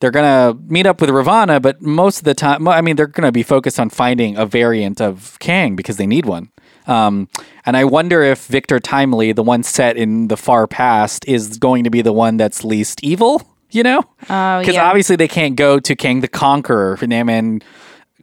they're 0.00 0.10
gonna 0.10 0.56
meet 0.68 0.86
up 0.86 1.00
with 1.00 1.08
Ravonna, 1.10 1.60
but 1.62 1.80
most 1.80 2.18
of 2.18 2.24
the 2.24 2.34
time, 2.34 2.68
I 2.68 2.82
mean, 2.82 2.96
they're 2.96 3.06
gonna 3.06 3.32
be 3.32 3.42
focused 3.42 3.80
on 3.80 3.88
finding 3.88 4.36
a 4.36 4.44
variant 4.44 5.00
of 5.00 5.38
Kang 5.40 5.74
because 5.74 5.96
they 5.96 6.06
need 6.06 6.26
one. 6.26 6.50
Um, 6.86 7.28
and 7.64 7.76
I 7.76 7.84
wonder 7.84 8.22
if 8.22 8.46
Victor 8.46 8.78
Timely, 8.78 9.32
the 9.32 9.42
one 9.42 9.62
set 9.64 9.96
in 9.96 10.28
the 10.28 10.36
far 10.36 10.66
past, 10.68 11.26
is 11.26 11.58
going 11.58 11.82
to 11.84 11.90
be 11.90 12.02
the 12.02 12.12
one 12.12 12.36
that's 12.36 12.62
least 12.62 13.02
evil. 13.02 13.42
You 13.72 13.82
know, 13.82 13.98
Oh, 14.30 14.60
because 14.60 14.74
yeah. 14.76 14.86
obviously 14.88 15.16
they 15.16 15.26
can't 15.28 15.56
go 15.56 15.80
to 15.80 15.96
Kang 15.96 16.20
the 16.20 16.28
Conqueror 16.28 16.96
for 16.96 17.06
and 17.28 17.64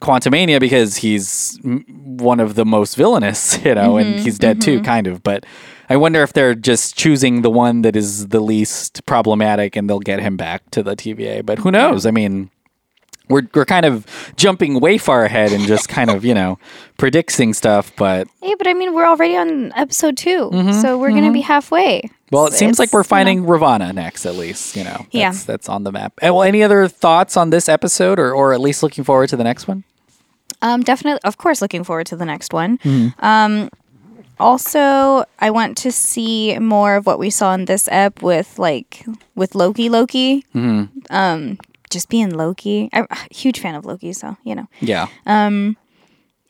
Quantumania 0.04 0.60
because 0.60 0.96
he's 0.96 1.58
one 1.62 2.40
of 2.40 2.54
the 2.54 2.64
most 2.64 2.96
villainous, 2.96 3.58
you 3.64 3.74
know, 3.74 3.96
and 3.96 4.14
mm-hmm, 4.14 4.24
he's 4.24 4.38
dead 4.38 4.60
too, 4.60 4.76
mm-hmm. 4.76 4.84
kind 4.84 5.06
of. 5.06 5.22
But 5.22 5.44
I 5.88 5.96
wonder 5.96 6.22
if 6.22 6.32
they're 6.32 6.54
just 6.54 6.96
choosing 6.96 7.42
the 7.42 7.50
one 7.50 7.82
that 7.82 7.96
is 7.96 8.28
the 8.28 8.40
least 8.40 9.04
problematic 9.06 9.76
and 9.76 9.88
they'll 9.88 10.00
get 10.00 10.20
him 10.20 10.36
back 10.36 10.70
to 10.70 10.82
the 10.82 10.94
TVA. 10.94 11.44
But 11.44 11.58
who 11.58 11.70
knows? 11.70 12.06
I 12.06 12.10
mean, 12.10 12.50
we're 13.28 13.42
we're 13.54 13.64
kind 13.64 13.86
of 13.86 14.06
jumping 14.36 14.80
way 14.80 14.98
far 14.98 15.24
ahead 15.24 15.52
and 15.52 15.64
just 15.64 15.88
kind 15.88 16.10
of 16.10 16.24
you 16.24 16.34
know 16.34 16.58
predicting 16.98 17.54
stuff. 17.54 17.92
But 17.96 18.28
Yeah, 18.42 18.54
but 18.58 18.66
I 18.66 18.74
mean, 18.74 18.94
we're 18.94 19.06
already 19.06 19.36
on 19.36 19.72
episode 19.72 20.16
2 20.16 20.50
mm-hmm, 20.50 20.72
so 20.80 20.98
we're 20.98 21.10
gonna 21.10 21.32
be 21.32 21.40
halfway. 21.40 22.02
Mm-hmm, 22.02 22.14
well, 22.34 22.46
it 22.46 22.52
So 22.52 22.58
seems 22.58 22.78
like 22.78 22.92
we're 22.92 23.00
you 23.00 23.04
know, 23.04 23.08
finding 23.08 23.44
Ravonna 23.44 23.94
next, 23.94 24.26
at 24.26 24.34
least. 24.34 24.76
You 24.76 24.84
know, 24.84 25.06
Yeah. 25.10 25.30
that's, 25.30 25.44
that's 25.44 25.68
on 25.68 25.84
the 25.84 25.92
map. 25.92 26.12
And, 26.20 26.34
well, 26.34 26.42
any 26.42 26.62
other 26.62 26.88
thoughts 26.88 27.36
on 27.36 27.50
this 27.50 27.68
episode, 27.68 28.18
or 28.18 28.32
or 28.34 28.52
at 28.52 28.60
least 28.60 28.82
looking 28.82 29.04
forward 29.04 29.28
to 29.30 29.36
the 29.36 29.44
next 29.44 29.66
one? 29.68 29.84
Um, 30.64 30.82
definitely, 30.82 31.20
of 31.24 31.36
course, 31.36 31.60
looking 31.62 31.84
forward 31.84 32.06
to 32.08 32.16
the 32.16 32.24
next 32.24 32.52
one. 32.54 32.78
Mm-hmm. 32.78 33.24
Um, 33.24 33.68
also, 34.40 35.24
I 35.38 35.50
want 35.50 35.76
to 35.84 35.92
see 35.92 36.58
more 36.58 36.96
of 36.96 37.06
what 37.06 37.18
we 37.18 37.30
saw 37.30 37.54
in 37.54 37.66
this 37.66 37.86
ep 37.92 38.22
with 38.22 38.58
like 38.58 39.04
with 39.36 39.54
Loki. 39.54 39.88
Loki, 39.88 40.44
Mm-hmm. 40.54 40.84
um, 41.14 41.58
just 41.90 42.08
being 42.08 42.30
Loki. 42.30 42.88
I'm 42.92 43.06
a 43.10 43.16
huge 43.34 43.60
fan 43.60 43.74
of 43.76 43.84
Loki, 43.84 44.12
so 44.12 44.36
you 44.42 44.54
know. 44.56 44.66
Yeah. 44.80 45.06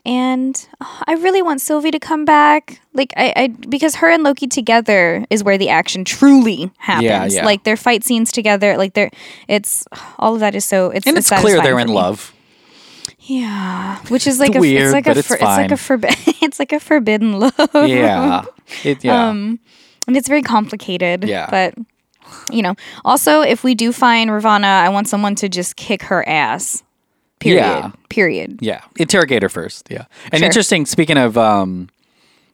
And 0.07 0.69
oh, 0.83 1.03
I 1.07 1.15
really 1.15 1.41
want 1.41 1.63
Sylvie 1.63 1.91
to 1.91 1.99
come 1.99 2.27
back, 2.27 2.79
like 2.93 3.15
I, 3.17 3.33
I 3.37 3.49
because 3.49 3.95
her 3.97 4.11
and 4.11 4.23
Loki 4.23 4.47
together 4.47 5.25
is 5.31 5.43
where 5.43 5.57
the 5.57 5.71
action 5.71 6.05
truly 6.05 6.71
happens. 6.77 7.05
yeah. 7.05 7.27
yeah. 7.27 7.45
Like 7.45 7.65
their 7.65 7.77
fight 7.77 8.05
scenes 8.05 8.31
together, 8.31 8.77
like 8.77 8.93
they're 8.93 9.11
it's 9.49 9.87
all 10.19 10.35
of 10.35 10.41
that 10.41 10.55
is 10.55 10.65
so 10.67 10.91
it's 10.91 11.07
and 11.07 11.17
it's 11.17 11.33
it's 11.33 11.41
clear 11.41 11.63
they're 11.63 11.79
in 11.79 11.89
me. 11.89 11.95
love. 11.95 12.35
Yeah, 13.27 13.99
which 14.09 14.27
is 14.27 14.39
like 14.39 14.51
It's 14.51 14.57
a 14.59 14.61
weird, 14.61 14.83
it's 14.85 14.93
like 14.93 15.05
but 15.05 15.17
a 15.17 15.21
it's 15.21 15.29
for- 15.29 15.35
it's 15.35 15.43
like 15.43 15.71
a 15.71 15.77
forbidden 15.77 16.17
it's 16.43 16.59
like 16.59 16.73
a 16.73 16.81
forbidden 16.81 17.39
love. 17.39 17.55
Yeah. 17.75 18.45
It, 18.83 19.03
yeah. 19.05 19.29
Um, 19.29 19.59
and 20.07 20.17
it's 20.17 20.29
very 20.29 20.43
complicated. 20.43 21.25
Yeah. 21.25 21.49
But 21.51 21.75
you 22.53 22.63
know, 22.63 22.75
also 23.05 23.41
if 23.41 23.65
we 23.65 23.75
do 23.75 23.93
find 23.93 24.31
Ravonna, 24.31 24.65
I 24.65 24.89
want 24.91 25.09
someone 25.09 25.35
to 25.37 25.49
just 25.49 25.77
kick 25.77 26.03
her 26.05 26.27
ass. 26.29 26.83
Period. 27.41 27.61
Yeah. 27.63 27.91
Period. 28.09 28.59
yeah. 28.63 28.81
Interrogate 28.97 29.43
her 29.43 29.49
first. 29.49 29.89
Yeah. 29.91 30.05
And 30.33 30.39
Sure. 30.41 30.47
interesting. 30.47 30.87
Speaking 30.87 31.19
of, 31.19 31.37
um, 31.37 31.89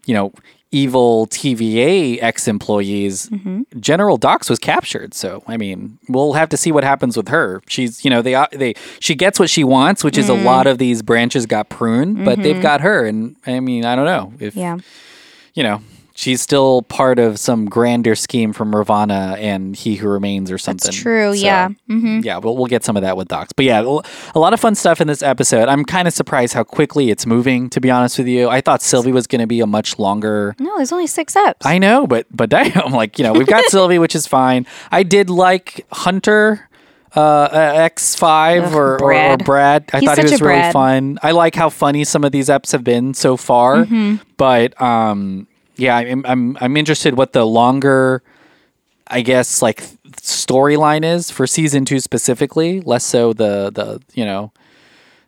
you 0.06 0.14
know, 0.14 0.32
evil 0.72 1.26
TVA 1.28 2.18
ex 2.22 2.46
employees, 2.48 3.28
Mm-hmm. 3.30 3.62
General 3.80 4.16
Dox 4.16 4.48
was 4.48 4.58
captured. 4.58 5.14
So 5.14 5.42
I 5.46 5.56
mean, 5.56 5.98
we'll 6.08 6.34
have 6.34 6.48
to 6.50 6.56
see 6.56 6.70
what 6.72 6.84
happens 6.84 7.16
with 7.16 7.28
her. 7.28 7.60
She's, 7.68 8.04
you 8.04 8.10
know, 8.10 8.22
they 8.22 8.34
uh, 8.34 8.46
they 8.52 8.74
she 9.00 9.14
gets 9.14 9.38
what 9.40 9.50
she 9.50 9.64
wants, 9.64 10.04
which 10.04 10.16
is 10.18 10.28
Mm-hmm. 10.28 10.42
a 10.42 10.44
lot 10.44 10.66
of 10.66 10.78
these 10.78 11.02
branches 11.02 11.46
got 11.46 11.68
pruned, 11.68 12.24
but 12.24 12.42
they've 12.42 12.62
got 12.62 12.80
her, 12.82 13.04
and 13.04 13.36
I 13.46 13.60
mean, 13.60 13.84
I 13.84 13.96
don't 13.96 14.04
know 14.06 14.32
if 14.38 14.54
Yeah. 14.56 14.78
you 15.54 15.62
know. 15.62 15.82
She's 16.20 16.42
still 16.42 16.82
part 16.82 17.18
of 17.18 17.38
some 17.38 17.64
grander 17.64 18.14
scheme 18.14 18.52
from 18.52 18.74
Ravonna 18.74 19.38
and 19.38 19.74
He 19.74 19.94
Who 19.94 20.06
Remains 20.06 20.50
or 20.50 20.58
something. 20.58 20.92
true, 20.92 21.32
yeah. 21.32 21.70
Mm-hmm. 21.88 22.20
Yeah, 22.22 22.36
we'll, 22.36 22.58
we'll 22.58 22.66
get 22.66 22.84
some 22.84 22.94
of 22.94 23.02
that 23.04 23.16
with 23.16 23.28
Dox. 23.28 23.54
But 23.54 23.64
yeah, 23.64 23.80
a 24.34 24.38
lot 24.38 24.52
of 24.52 24.60
fun 24.60 24.74
stuff 24.74 25.00
in 25.00 25.06
this 25.06 25.22
episode. 25.22 25.66
I'm 25.66 25.82
kind 25.82 26.06
of 26.06 26.12
surprised 26.12 26.52
how 26.52 26.62
quickly 26.62 27.08
it's 27.08 27.24
moving, 27.24 27.70
to 27.70 27.80
be 27.80 27.90
honest 27.90 28.18
with 28.18 28.26
you. 28.26 28.50
I 28.50 28.60
thought 28.60 28.82
Sylvie 28.82 29.12
was 29.12 29.26
going 29.26 29.40
to 29.40 29.46
be 29.46 29.60
a 29.60 29.66
much 29.66 29.98
longer. 29.98 30.54
No, 30.58 30.76
there's 30.76 30.92
only 30.92 31.06
six 31.06 31.32
eps. 31.36 31.64
I 31.64 31.78
know, 31.78 32.06
but 32.06 32.26
but 32.30 32.50
damn, 32.50 32.92
like 32.92 33.18
you 33.18 33.22
know, 33.22 33.32
we've 33.32 33.46
got 33.46 33.64
Sylvie, 33.68 33.98
which 33.98 34.14
is 34.14 34.26
fine. 34.26 34.66
I 34.92 35.04
did 35.04 35.30
like 35.30 35.86
Hunter 35.90 36.68
uh, 37.16 37.48
X 37.50 38.14
five 38.14 38.74
or, 38.74 39.02
or 39.02 39.14
or 39.14 39.36
Brad. 39.38 39.88
I 39.94 40.00
He's 40.00 40.08
thought 40.08 40.18
he 40.18 40.24
such 40.24 40.32
was 40.32 40.42
really 40.42 40.70
fun. 40.70 41.18
I 41.22 41.30
like 41.30 41.54
how 41.54 41.70
funny 41.70 42.04
some 42.04 42.24
of 42.24 42.32
these 42.32 42.50
eps 42.50 42.72
have 42.72 42.84
been 42.84 43.14
so 43.14 43.38
far. 43.38 43.84
Mm-hmm. 43.84 44.16
But 44.36 44.80
um, 44.82 45.46
yeah, 45.80 45.96
I'm 45.96 46.24
I'm 46.26 46.58
I'm 46.60 46.76
interested 46.76 47.16
what 47.16 47.32
the 47.32 47.44
longer. 47.44 48.22
I 49.12 49.22
guess 49.22 49.60
like 49.60 49.82
storyline 50.12 51.04
is 51.04 51.32
for 51.32 51.46
season 51.46 51.84
two 51.84 51.98
specifically, 51.98 52.80
less 52.82 53.04
so 53.04 53.32
the 53.32 53.70
the 53.70 54.00
you 54.14 54.24
know 54.24 54.52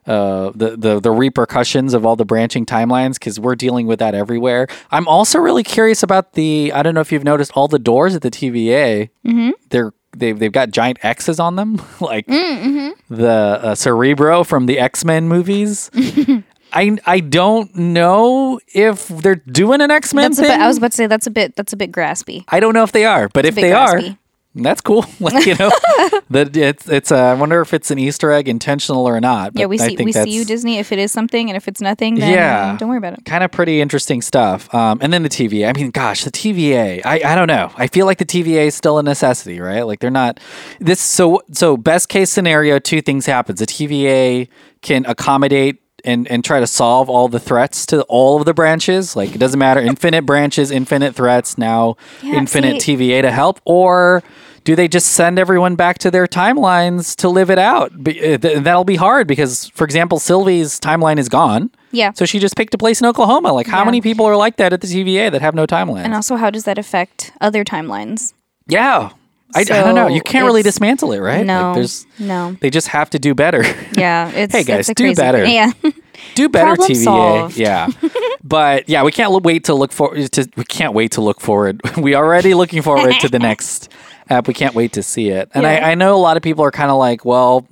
uh, 0.06 0.50
the, 0.54 0.76
the 0.76 1.00
the 1.00 1.10
repercussions 1.10 1.94
of 1.94 2.04
all 2.04 2.16
the 2.16 2.24
branching 2.24 2.66
timelines 2.66 3.14
because 3.14 3.38
we're 3.38 3.54
dealing 3.54 3.86
with 3.86 3.98
that 4.00 4.14
everywhere. 4.14 4.66
I'm 4.90 5.06
also 5.06 5.38
really 5.38 5.62
curious 5.62 6.02
about 6.02 6.32
the 6.32 6.72
I 6.74 6.82
don't 6.82 6.94
know 6.94 7.00
if 7.00 7.12
you've 7.12 7.24
noticed 7.24 7.52
all 7.54 7.68
the 7.68 7.78
doors 7.78 8.14
at 8.14 8.22
the 8.22 8.30
TVA. 8.30 9.10
Mm-hmm. 9.24 9.50
They're 9.70 9.92
they've 10.16 10.38
they've 10.38 10.52
got 10.52 10.70
giant 10.70 10.98
X's 11.04 11.38
on 11.38 11.56
them, 11.56 11.80
like 12.00 12.26
the 12.26 13.60
uh, 13.62 13.74
Cerebro 13.74 14.44
from 14.44 14.66
the 14.66 14.78
X 14.78 15.04
Men 15.04 15.28
movies. 15.28 15.90
I 16.72 16.98
I 17.06 17.20
don't 17.20 17.74
know 17.76 18.60
if 18.74 19.08
they're 19.08 19.36
doing 19.36 19.80
an 19.80 19.90
X 19.90 20.14
Men 20.14 20.32
thing. 20.32 20.44
bit, 20.44 20.60
I 20.60 20.66
was 20.68 20.78
about 20.78 20.92
to 20.92 20.96
say 20.96 21.06
that's 21.06 21.26
a 21.26 21.30
bit 21.30 21.54
that's 21.56 21.72
a 21.72 21.76
bit 21.76 21.92
graspy. 21.92 22.44
I 22.48 22.60
don't 22.60 22.74
know 22.74 22.82
if 22.84 22.92
they 22.92 23.04
are, 23.04 23.28
but 23.28 23.44
if 23.46 23.54
they 23.54 23.70
graspy. 23.70 24.12
are, 24.12 24.18
that's 24.54 24.80
cool. 24.82 25.06
like 25.20 25.46
you 25.46 25.54
know, 25.54 25.70
that 26.30 26.54
it's 26.56 26.88
it's. 26.88 27.10
Uh, 27.12 27.16
I 27.16 27.34
wonder 27.34 27.60
if 27.62 27.72
it's 27.72 27.90
an 27.90 27.98
Easter 27.98 28.30
egg, 28.30 28.48
intentional 28.48 29.06
or 29.08 29.18
not. 29.20 29.52
Yeah, 29.54 29.66
we 29.66 29.78
see 29.78 29.96
we 29.96 30.12
see 30.12 30.30
you 30.30 30.44
Disney 30.44 30.78
if 30.78 30.92
it 30.92 30.98
is 30.98 31.10
something, 31.12 31.48
and 31.48 31.56
if 31.56 31.68
it's 31.68 31.80
nothing, 31.80 32.16
then 32.16 32.32
Yeah. 32.32 32.76
don't 32.76 32.88
worry 32.88 32.98
about 32.98 33.14
it. 33.14 33.24
Kind 33.24 33.44
of 33.44 33.50
pretty 33.50 33.80
interesting 33.80 34.20
stuff. 34.20 34.72
Um, 34.74 34.98
and 35.00 35.12
then 35.12 35.22
the 35.22 35.30
TVA. 35.30 35.68
I 35.68 35.72
mean, 35.72 35.90
gosh, 35.90 36.24
the 36.24 36.30
TVA. 36.30 37.00
I, 37.04 37.22
I 37.24 37.34
don't 37.34 37.48
know. 37.48 37.70
I 37.76 37.86
feel 37.86 38.04
like 38.06 38.18
the 38.18 38.26
TVA 38.26 38.66
is 38.66 38.74
still 38.74 38.98
a 38.98 39.02
necessity, 39.02 39.58
right? 39.60 39.82
Like 39.82 40.00
they're 40.00 40.10
not 40.10 40.38
this. 40.80 41.00
So 41.00 41.42
so 41.52 41.76
best 41.76 42.08
case 42.10 42.28
scenario, 42.30 42.78
two 42.78 43.00
things 43.00 43.26
happens. 43.26 43.58
The 43.58 43.66
TVA 43.66 44.48
can 44.82 45.06
accommodate. 45.06 45.81
And, 46.04 46.26
and 46.28 46.44
try 46.44 46.58
to 46.58 46.66
solve 46.66 47.08
all 47.08 47.28
the 47.28 47.38
threats 47.38 47.86
to 47.86 48.02
all 48.08 48.38
of 48.40 48.44
the 48.44 48.52
branches. 48.54 49.14
Like 49.14 49.34
it 49.34 49.38
doesn't 49.38 49.58
matter, 49.58 49.80
infinite 49.80 50.26
branches, 50.26 50.70
infinite 50.72 51.14
threats. 51.14 51.56
Now, 51.56 51.96
Yeah, 52.22 52.34
infinite 52.34 52.82
see- 52.82 52.96
TVA 52.96 53.22
to 53.22 53.30
help, 53.30 53.60
or 53.64 54.22
do 54.64 54.74
they 54.74 54.88
just 54.88 55.08
send 55.12 55.38
everyone 55.38 55.76
back 55.76 55.98
to 55.98 56.10
their 56.10 56.26
timelines 56.26 57.14
to 57.16 57.28
live 57.28 57.50
it 57.50 57.58
out? 57.58 58.02
Be- 58.02 58.18
uh, 58.34 58.38
th- 58.38 58.58
That'll 58.64 58.84
be 58.84 58.96
hard 58.96 59.26
because, 59.28 59.68
for 59.74 59.84
example, 59.84 60.18
Sylvie's 60.18 60.80
timeline 60.80 61.18
is 61.18 61.28
gone. 61.28 61.70
Yeah. 61.92 62.12
So 62.14 62.24
she 62.24 62.38
just 62.40 62.56
picked 62.56 62.74
a 62.74 62.78
place 62.78 63.00
in 63.00 63.06
Oklahoma. 63.06 63.52
Like, 63.52 63.66
how 63.68 63.78
Yeah. 63.80 63.84
many 63.84 64.00
people 64.00 64.24
are 64.26 64.36
like 64.36 64.56
that 64.56 64.72
at 64.72 64.80
the 64.80 64.86
TVA 64.88 65.30
that 65.30 65.40
have 65.42 65.54
no 65.54 65.66
timeline? 65.66 66.04
And 66.04 66.14
also, 66.14 66.34
how 66.36 66.50
does 66.50 66.64
that 66.64 66.78
affect 66.78 67.32
other 67.40 67.64
timelines? 67.64 68.32
yeah. 68.66 69.10
I, 69.54 69.60
I 69.60 69.64
don't 69.64 69.94
know. 69.94 70.08
You 70.08 70.20
can't 70.22 70.44
really 70.46 70.62
dismantle 70.62 71.12
it, 71.12 71.20
right? 71.20 71.44
No, 71.44 71.68
Like, 71.68 71.74
there's, 71.76 72.06
no. 72.18 72.56
they 72.60 72.70
just 72.70 72.88
have 72.88 73.10
to 73.10 73.18
do 73.18 73.34
better. 73.34 73.62
Yeah, 73.96 74.30
it's 74.30 74.54
Hey, 74.54 74.64
guys, 74.64 74.88
it's 74.88 74.96
do 74.98 75.14
better. 75.14 75.44
thing. 75.44 75.54
Yeah, 75.54 75.72
do 76.34 76.48
better, 76.48 76.74
Problem 76.76 76.90
TVA. 76.90 77.04
solved. 77.04 77.56
Yeah. 77.58 77.88
but 78.44 78.88
yeah, 78.88 79.02
we 79.02 79.12
can't 79.12 79.42
wait 79.42 79.64
to 79.64 79.74
look 79.74 79.92
for 79.92 80.14
to 80.14 80.48
we 80.56 80.64
can't 80.64 80.94
wait 80.94 81.12
to 81.12 81.20
look 81.20 81.40
forward. 81.40 81.80
we 81.98 82.14
are 82.14 82.24
already 82.24 82.54
looking 82.54 82.82
forward 82.82 83.14
to 83.20 83.28
the 83.28 83.38
next 83.38 83.90
app. 84.30 84.48
We 84.48 84.54
can't 84.54 84.74
wait 84.74 84.92
to 84.94 85.02
see 85.02 85.28
it. 85.28 85.50
And 85.54 85.64
Yeah. 85.64 85.70
I, 85.86 85.90
I 85.92 85.94
know 85.94 86.14
a 86.16 86.22
lot 86.22 86.36
of 86.36 86.42
people 86.42 86.64
are 86.64 86.70
kind 86.70 86.90
of 86.90 86.96
like, 86.96 87.24
well, 87.24 87.66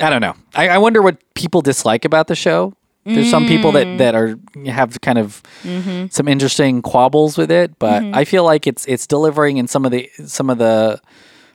I 0.00 0.08
don't 0.10 0.20
know. 0.22 0.34
I, 0.54 0.70
I 0.70 0.78
wonder 0.78 1.02
what 1.02 1.18
people 1.34 1.60
dislike 1.60 2.04
about 2.04 2.26
the 2.28 2.34
show. 2.34 2.72
There's 3.04 3.30
some 3.30 3.46
people 3.46 3.70
Mm. 3.72 3.74
that, 3.74 3.98
that 3.98 4.14
are 4.14 4.38
have 4.70 5.00
kind 5.02 5.18
of 5.18 5.42
Mm-hmm. 5.62 6.06
some 6.10 6.26
interesting 6.28 6.80
quabbles 6.82 7.36
with 7.36 7.50
it, 7.50 7.78
but 7.78 8.02
I 8.02 8.24
feel 8.24 8.44
like 8.44 8.66
it's 8.66 8.86
it's 8.86 9.06
delivering 9.06 9.58
in 9.58 9.66
some 9.68 9.84
of 9.84 9.92
the 9.92 10.08
some 10.26 10.48
of 10.50 10.58
the 10.58 11.00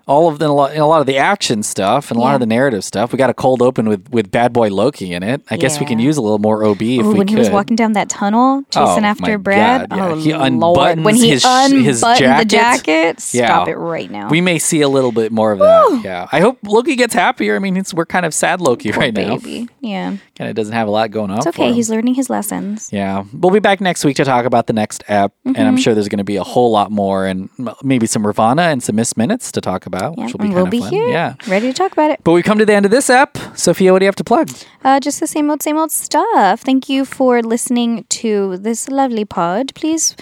all 0.10 0.28
of 0.28 0.40
the 0.40 0.48
a 0.48 0.52
lot, 0.52 0.76
a 0.76 0.86
lot 0.86 1.02
of 1.02 1.06
the 1.08 1.18
action 1.18 1.62
stuff 1.62 2.10
and 2.10 2.18
a 2.18 2.22
lot 2.22 2.34
of 2.34 2.40
the 2.40 2.46
narrative 2.48 2.84
stuff. 2.84 3.12
We 3.14 3.18
got 3.18 3.30
a 3.30 3.34
cold 3.34 3.62
open 3.62 3.88
with 3.88 4.10
with 4.10 4.32
Bad 4.32 4.52
Boy 4.54 4.70
Loki 4.70 5.14
in 5.14 5.22
it. 5.24 5.42
I 5.52 5.56
guess 5.58 5.80
we 5.80 5.86
can 5.86 6.00
use 6.00 6.18
a 6.18 6.22
little 6.22 6.40
more 6.40 6.64
OB 6.66 6.82
if 6.82 7.06
Ooh, 7.06 7.10
we 7.12 7.18
when 7.20 7.28
could. 7.28 7.30
he 7.30 7.36
was 7.36 7.50
walking 7.52 7.76
down 7.76 7.94
that 7.94 8.10
tunnel 8.10 8.64
chasing 8.72 9.04
Oh, 9.06 9.08
after 9.08 9.38
Brad. 9.38 9.88
God, 9.90 9.98
yeah. 9.98 10.08
Oh 10.10 10.16
He 10.16 10.32
unbuttons 10.32 11.04
When 11.04 11.14
he 11.16 11.30
his 11.30 11.46
unbuttoned 11.46 11.86
his 11.86 12.02
the 12.02 12.16
jacket. 12.18 12.48
jacket, 12.50 13.30
Yeah. 13.34 13.46
stop 13.46 13.68
it 13.68 13.76
right 13.78 14.10
now. 14.10 14.30
we 14.30 14.42
may 14.42 14.58
see 14.60 14.82
a 14.82 14.90
little 14.90 15.12
bit 15.12 15.32
more 15.32 15.52
of 15.52 15.60
that. 15.60 16.02
Yeah, 16.04 16.28
I 16.32 16.40
hope 16.40 16.58
Loki 16.64 16.96
gets 16.96 17.14
happier. 17.14 17.56
I 17.56 17.60
mean, 17.60 17.78
it's, 17.78 17.94
we're 17.94 18.06
kind 18.08 18.26
of 18.26 18.34
sad 18.34 18.62
Loki 18.62 18.92
Poor 18.92 19.02
right 19.02 19.14
now. 19.14 19.38
baby. 19.38 19.70
Yeah, 19.82 20.18
Kind 20.36 20.50
of 20.50 20.56
doesn't 20.56 20.74
have 20.74 20.88
a 20.88 20.92
lot 20.92 21.12
going 21.12 21.30
on. 21.32 21.38
it's 21.38 21.48
okay. 21.48 21.72
He's 21.72 21.90
learning 21.90 22.16
his 22.16 22.30
lessons. 22.30 22.90
Yeah, 22.92 23.26
we'll 23.34 23.52
be 23.52 23.60
back 23.60 23.80
next 23.80 24.04
week 24.06 24.16
to 24.18 24.26
talk 24.26 24.46
about 24.46 24.66
the 24.68 24.74
next 24.74 25.04
app, 25.08 25.34
and 25.46 25.56
Mm-hmm. 25.56 25.68
I'm 25.68 25.78
sure 25.78 25.94
there's 25.94 26.08
going 26.10 26.18
to 26.20 26.24
be 26.24 26.38
a 26.38 26.44
whole 26.44 26.72
lot 26.72 26.92
more, 26.92 27.26
and 27.28 27.50
maybe 27.84 28.08
some 28.08 28.24
Ravonna 28.24 28.72
and 28.72 28.82
some 28.82 28.96
Miss 28.96 29.16
Minutes 29.18 29.52
to 29.52 29.62
talk 29.62 29.86
about, 29.86 29.99
Yeah, 30.00 30.10
which 30.26 30.34
will 30.34 30.40
be 30.48 30.50
we'll 30.54 30.66
be 30.68 30.80
fun. 30.80 30.92
here, 30.94 31.10
Yeah, 31.10 31.34
ready 31.48 31.68
to 31.68 31.74
talk 31.74 31.92
about 31.92 32.12
it. 32.12 32.20
but 32.24 32.32
we 32.34 32.42
come 32.44 32.58
to 32.60 32.66
the 32.66 32.74
end 32.74 32.86
of 32.86 32.92
this 32.92 33.10
app. 33.10 33.38
Sofia, 33.56 33.92
what 33.92 34.00
do 34.00 34.06
you 34.06 34.08
have 34.08 34.16
to 34.18 34.24
plug? 34.24 34.50
Uh, 34.84 35.00
just 35.00 35.20
the 35.20 35.28
same 35.28 35.50
old, 35.50 35.62
same 35.62 35.78
old 35.78 35.92
stuff. 35.92 36.62
Thank 36.62 36.88
you 36.90 37.06
for 37.06 37.42
listening 37.42 38.06
to 38.22 38.58
this 38.58 38.88
lovely 38.90 39.26
pod. 39.26 39.74
Please 39.76 40.16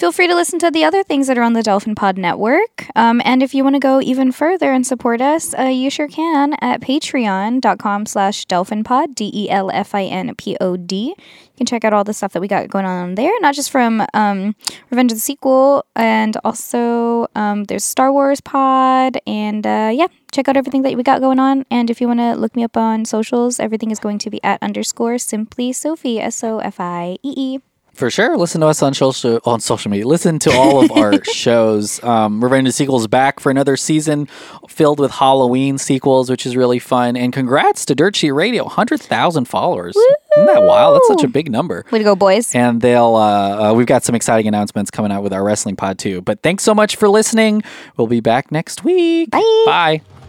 feel 0.00 0.12
free 0.12 0.26
to 0.26 0.34
listen 0.34 0.58
to 0.58 0.70
the 0.70 0.82
other 0.82 1.02
things 1.02 1.26
that 1.26 1.36
are 1.36 1.42
on 1.42 1.52
the 1.52 1.60
Delfin 1.60 1.94
Pod 1.94 2.16
Network. 2.16 2.86
Um, 2.96 3.20
and 3.22 3.42
if 3.42 3.52
you 3.52 3.62
want 3.62 3.76
to 3.76 3.80
go 3.80 4.00
even 4.00 4.32
further 4.32 4.72
and 4.72 4.86
support 4.86 5.20
us, 5.20 5.52
uh, 5.52 5.64
you 5.64 5.90
sure 5.90 6.08
can 6.08 6.54
at 6.62 6.80
patreon.com 6.80 8.06
slash 8.06 8.46
delfinpod, 8.46 9.14
D-E-L-F-I-N-P-O-D. 9.14 9.54
You 10.96 11.14
can 11.58 11.66
check 11.66 11.84
out 11.84 11.92
all 11.92 12.02
the 12.02 12.14
stuff 12.14 12.32
that 12.32 12.40
we 12.40 12.48
got 12.48 12.70
going 12.70 12.86
on 12.86 13.14
there, 13.14 13.30
not 13.40 13.54
just 13.54 13.70
from 13.70 14.02
um, 14.14 14.56
Revenge 14.90 15.12
of 15.12 15.18
the 15.18 15.20
Sequel, 15.20 15.84
and 15.94 16.34
also 16.44 17.26
um, 17.34 17.64
there's 17.64 17.84
Star 17.84 18.10
Wars 18.10 18.40
Pod, 18.40 19.18
and 19.26 19.66
uh, 19.66 19.90
yeah, 19.92 20.06
check 20.32 20.48
out 20.48 20.56
everything 20.56 20.80
that 20.80 20.96
we 20.96 21.02
got 21.02 21.20
going 21.20 21.38
on. 21.38 21.66
And 21.70 21.90
if 21.90 22.00
you 22.00 22.06
want 22.08 22.20
to 22.20 22.32
look 22.36 22.56
me 22.56 22.64
up 22.64 22.78
on 22.78 23.04
socials, 23.04 23.60
everything 23.60 23.90
is 23.90 23.98
going 23.98 24.16
to 24.20 24.30
be 24.30 24.42
at 24.42 24.62
underscore 24.62 25.18
simply 25.18 25.74
Sophie, 25.74 26.18
S 26.18 26.42
O 26.42 26.60
F 26.60 26.80
I 26.80 27.18
E 27.22 27.34
E. 27.36 27.58
For 28.00 28.10
sure. 28.10 28.38
Listen 28.38 28.62
to 28.62 28.66
us 28.66 28.82
on 28.82 28.94
social 28.94 29.40
on 29.44 29.60
social 29.60 29.90
media. 29.90 30.06
Listen 30.06 30.38
to 30.38 30.50
all 30.52 30.82
of 30.82 30.90
our 30.90 31.22
shows. 31.34 32.02
Um, 32.02 32.42
Revenge 32.42 32.62
of 32.66 32.68
the 32.70 32.72
Sequels 32.72 33.06
back 33.06 33.40
for 33.40 33.50
another 33.50 33.76
season 33.76 34.26
filled 34.70 34.98
with 34.98 35.10
Halloween 35.10 35.76
sequels, 35.76 36.30
which 36.30 36.46
is 36.46 36.56
really 36.56 36.78
fun. 36.78 37.14
And 37.14 37.30
congrats 37.30 37.84
to 37.84 37.94
Dirt 37.94 38.16
Sheet 38.16 38.30
Radio, 38.30 38.66
hundred 38.68 39.02
thousand 39.02 39.44
followers. 39.48 39.94
Isn't 39.96 40.46
that 40.46 40.62
wild? 40.62 40.96
That's 40.96 41.08
such 41.08 41.24
a 41.24 41.28
big 41.28 41.50
number. 41.50 41.84
Way 41.90 41.98
to 41.98 42.04
go, 42.04 42.16
boys. 42.16 42.54
And 42.54 42.80
they'll 42.80 43.16
uh, 43.16 43.70
uh, 43.70 43.74
we've 43.74 43.86
got 43.86 44.02
some 44.02 44.14
exciting 44.14 44.48
announcements 44.48 44.90
coming 44.90 45.12
out 45.12 45.22
with 45.22 45.34
our 45.34 45.44
wrestling 45.44 45.76
pod 45.76 45.98
too. 45.98 46.22
But 46.22 46.42
thanks 46.42 46.62
so 46.62 46.74
much 46.74 46.96
for 46.96 47.06
listening. 47.06 47.62
We'll 47.98 48.06
be 48.06 48.20
back 48.20 48.50
next 48.50 48.82
week. 48.82 49.30
Bye. 49.30 49.62
Bye. 49.66 50.19